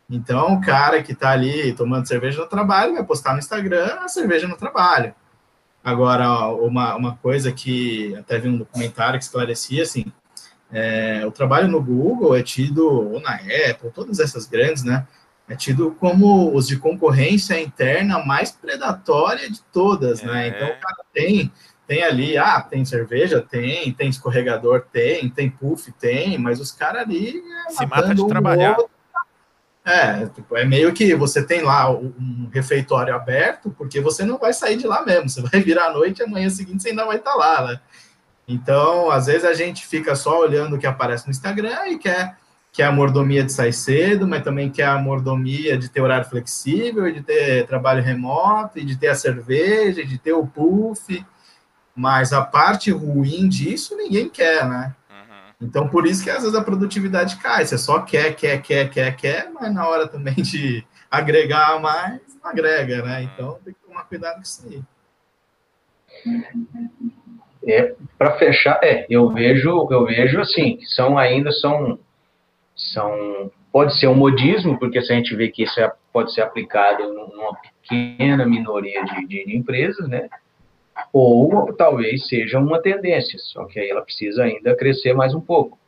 [0.09, 4.09] Então, o cara que está ali tomando cerveja no trabalho vai postar no Instagram a
[4.09, 5.15] cerveja no trabalho.
[5.83, 10.05] Agora, uma, uma coisa que até vi um documentário que esclarecia, assim,
[10.73, 15.07] é, o trabalho no Google é tido, ou na Apple, todas essas grandes, né?
[15.49, 20.49] É tido como os de concorrência interna mais predatória de todas, né?
[20.49, 20.51] é.
[20.51, 20.57] né?
[20.57, 21.53] Então o cara tem,
[21.93, 27.03] tem ali, ah, tem cerveja, tem, tem escorregador, tem, tem puff, tem, mas os caras
[27.03, 28.79] ali é, se mata de trabalhar.
[28.79, 28.91] Outro.
[29.85, 34.55] É, tipo, é meio que você tem lá um refeitório aberto, porque você não vai
[34.55, 35.29] sair de lá mesmo.
[35.29, 37.81] Você vai virar à noite e amanhã seguinte você ainda vai estar tá lá, né?
[38.49, 42.39] Então, às vezes a gente fica só olhando o que aparece no Instagram e quer,
[42.73, 47.13] quer a mordomia de sair cedo, mas também quer a mordomia de ter horário flexível,
[47.13, 51.23] de ter trabalho remoto, e de ter a cerveja, de ter o puff.
[51.95, 54.95] Mas a parte ruim disso ninguém quer, né?
[55.11, 55.69] Uhum.
[55.69, 57.65] Então, por isso que às vezes a produtividade cai.
[57.65, 62.51] Você só quer, quer, quer, quer, quer, mas na hora também de agregar mais, não
[62.51, 63.19] agrega, né?
[63.19, 63.25] Uhum.
[63.25, 64.83] Então, tem que tomar cuidado com isso aí.
[67.65, 71.99] É, para fechar, é, eu vejo, eu vejo assim, que são ainda são
[72.75, 76.43] são pode ser um modismo, porque se a gente vê que isso é, pode ser
[76.43, 80.29] aplicado numa pequena minoria de, de, de empresas, né?
[81.13, 85.79] Ou talvez seja uma tendência, só que aí ela precisa ainda crescer mais um pouco,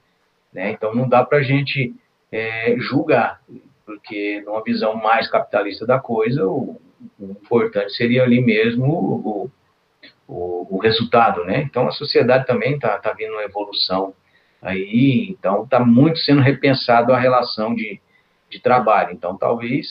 [0.52, 0.70] né?
[0.70, 1.94] Então não dá para a gente
[2.30, 3.40] é, julgar,
[3.86, 6.80] porque numa visão mais capitalista da coisa, o,
[7.18, 9.50] o importante seria ali mesmo o,
[10.26, 11.62] o, o resultado, né?
[11.62, 14.14] Então a sociedade também está tá vindo uma evolução
[14.60, 18.00] aí, então está muito sendo repensado a relação de,
[18.50, 19.12] de trabalho.
[19.12, 19.88] Então talvez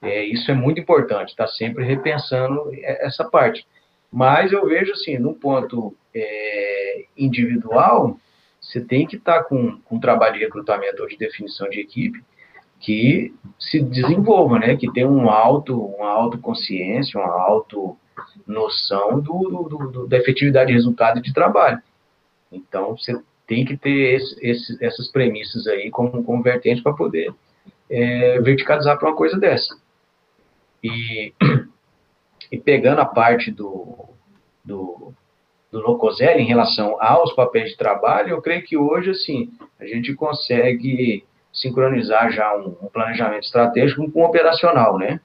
[0.00, 3.66] é, isso é muito importante, está sempre repensando essa parte.
[4.12, 8.18] Mas eu vejo assim, no ponto é, individual,
[8.60, 11.80] você tem que estar tá com, com um trabalho de recrutamento ou de definição de
[11.80, 12.22] equipe
[12.78, 14.76] que se desenvolva, né?
[14.76, 17.96] Que tenha um alto, uma autoconsciência, uma auto
[18.46, 21.80] noção do, do, do, da efetividade de resultado de trabalho.
[22.50, 27.32] Então, você tem que ter esse, esse, essas premissas aí como, como vertente para poder
[27.88, 29.76] é, verticalizar para uma coisa dessa.
[30.82, 31.32] E,
[32.52, 34.10] e pegando a parte do,
[34.62, 35.14] do,
[35.70, 39.50] do Locoselli em relação aos papéis de trabalho, eu creio que hoje, assim,
[39.80, 45.18] a gente consegue sincronizar já um, um planejamento estratégico com o operacional, né?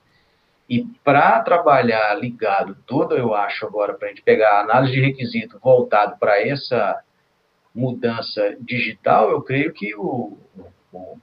[0.69, 5.01] E para trabalhar ligado todo, eu acho agora, para a gente pegar a análise de
[5.01, 7.01] requisito voltado para essa
[7.75, 10.37] mudança digital, eu creio que o,
[10.93, 11.17] o,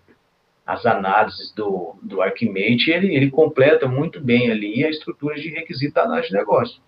[0.66, 5.94] as análises do, do Archimate, ele, ele completa muito bem ali a estrutura de requisito
[5.94, 6.80] da análise de negócio.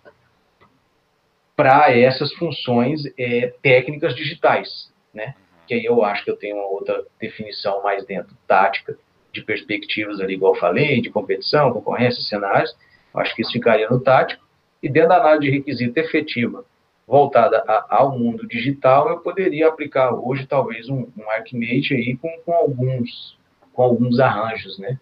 [1.54, 5.34] Para essas funções é, técnicas digitais, né?
[5.66, 8.96] Que aí eu acho que eu tenho uma outra definição mais dentro, tática,
[9.32, 12.74] de perspectivas ali, igual falei, de competição, concorrência, cenários,
[13.14, 14.44] acho que isso ficaria no tático,
[14.82, 16.64] e dentro da análise de requisito efetiva,
[17.06, 22.30] voltada a, ao mundo digital, eu poderia aplicar hoje talvez um, um Archimate aí com,
[22.44, 23.35] com, alguns,
[23.76, 24.98] com alguns arranjos, né?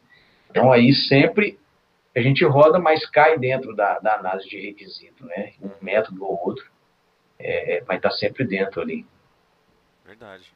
[0.50, 1.58] Então aí sempre
[2.14, 5.52] a gente roda, mas cai dentro da, da análise de requisito, né?
[5.62, 6.68] Um método ou outro,
[7.38, 9.06] é, vai estar sempre dentro ali.
[10.04, 10.52] Verdade.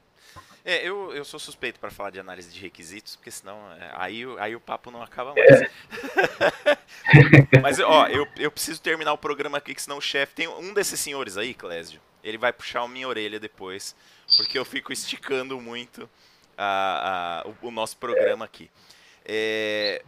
[0.64, 4.24] É, eu, eu sou suspeito para falar de análise de requisitos, porque senão é, aí,
[4.38, 5.62] aí o papo não acaba mais.
[5.62, 5.70] É.
[7.62, 10.34] Mas, ó, eu, eu preciso terminar o programa aqui, que senão o chefe.
[10.34, 13.96] Tem um desses senhores aí, Clésio, ele vai puxar a minha orelha depois,
[14.36, 16.08] porque eu fico esticando muito
[16.58, 18.68] a, a, o, o nosso programa aqui.
[19.24, 20.02] É,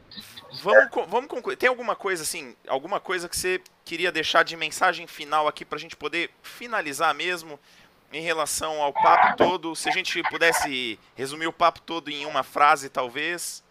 [0.62, 1.56] vamos, vamos concluir.
[1.56, 5.76] Tem alguma coisa assim, alguma coisa que você queria deixar de mensagem final aqui para
[5.76, 7.58] a gente poder finalizar mesmo?
[8.12, 12.42] em relação ao papo todo, se a gente pudesse resumir o papo todo em uma
[12.42, 13.62] frase, talvez,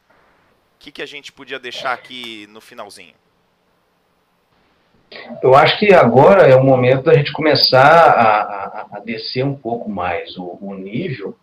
[0.75, 3.13] o que, que a gente podia deixar aqui no finalzinho?
[5.41, 9.55] Eu acho que agora é o momento da gente começar a, a, a descer um
[9.55, 11.35] pouco mais o, o nível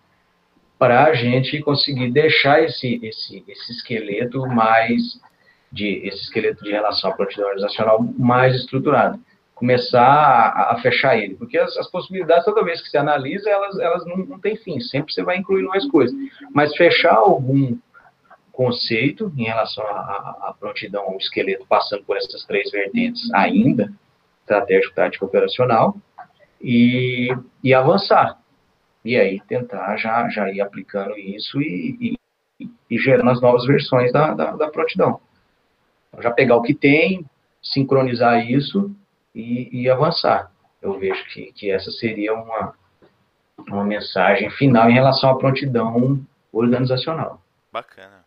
[0.79, 5.19] para a gente conseguir deixar esse, esse, esse esqueleto mais
[5.73, 9.19] de esse esqueleto de relação à prontidão organizacional mais estruturado.
[9.55, 13.79] começar a, a fechar ele, porque as, as, possibilidades, toda vez que você analisa, elas,
[13.79, 16.15] elas não, não têm fim, sempre você vai incluindo mais coisas,
[16.55, 17.77] mas fechar algum
[18.53, 23.93] conceito em relação à prontidão, ao esqueleto, passando por essas três vertentes ainda,
[24.41, 25.97] estratégico, tático, operacional,
[26.61, 27.29] e,
[27.63, 28.39] e avançar.
[29.07, 32.19] E aí tentar já, já ir aplicando isso e,
[32.61, 35.21] e, e gerando as novas versões da, da, da prontidão.
[36.09, 37.25] Então, já pegar o que tem,
[37.63, 38.93] sincronizar isso
[39.33, 40.51] e, e avançar.
[40.83, 42.75] Eu vejo que, que essa seria uma,
[43.69, 46.21] uma mensagem final em relação à prontidão
[46.53, 47.41] organizacional.
[47.73, 48.25] Bacana.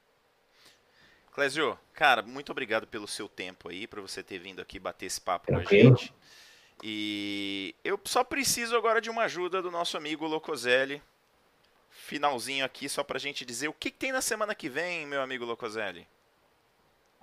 [1.33, 5.19] Clésio, cara, muito obrigado pelo seu tempo aí, para você ter vindo aqui bater esse
[5.19, 5.55] papo okay.
[5.55, 6.13] com a gente.
[6.83, 11.01] E eu só preciso agora de uma ajuda do nosso amigo Locoselli.
[11.89, 15.21] Finalzinho aqui, só pra gente dizer o que, que tem na semana que vem, meu
[15.21, 16.07] amigo Locoselli.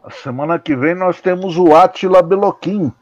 [0.03, 2.93] A semana que vem nós temos o Atila Beloquim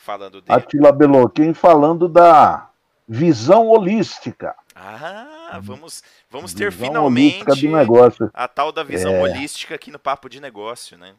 [0.00, 0.58] falando dele.
[0.58, 2.70] Atila Beloquim falando da
[3.06, 4.54] visão holística.
[4.74, 8.30] Ah, vamos, vamos ter visão finalmente negócio.
[8.32, 9.22] a tal da visão é...
[9.22, 11.14] holística aqui no Papo de Negócio, né?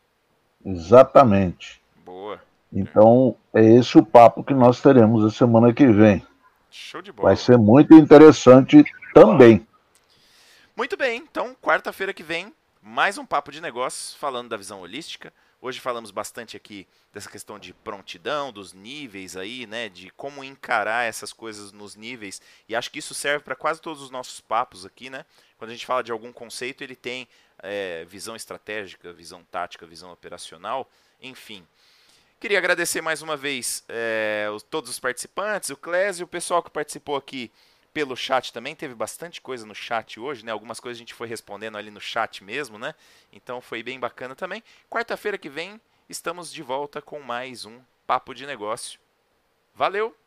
[0.66, 1.82] Exatamente.
[2.04, 2.42] Boa.
[2.72, 6.26] Então, é esse o papo que nós teremos a semana que vem.
[6.70, 7.30] Show de bola.
[7.30, 8.84] Vai ser muito interessante
[9.14, 9.68] também.
[10.76, 15.34] Muito bem, então, quarta-feira que vem, mais um Papo de Negócios falando da visão holística.
[15.62, 21.06] Hoje falamos bastante aqui dessa questão de prontidão, dos níveis aí, né, de como encarar
[21.06, 22.42] essas coisas nos níveis.
[22.68, 25.24] E acho que isso serve para quase todos os nossos papos aqui, né?
[25.58, 27.28] Quando a gente fala de algum conceito, ele tem
[27.62, 30.90] é, visão estratégica, visão tática, visão operacional,
[31.22, 31.64] enfim.
[32.42, 37.16] Queria agradecer mais uma vez é, todos os participantes, o Clésio, o pessoal que participou
[37.16, 37.52] aqui
[37.94, 38.76] pelo chat também.
[38.76, 40.52] Teve bastante coisa no chat hoje, né?
[40.52, 42.96] Algumas coisas a gente foi respondendo ali no chat mesmo, né?
[43.32, 44.64] Então foi bem bacana também.
[44.90, 49.00] Quarta-feira que vem estamos de volta com mais um Papo de Negócio.
[49.76, 50.21] Valeu!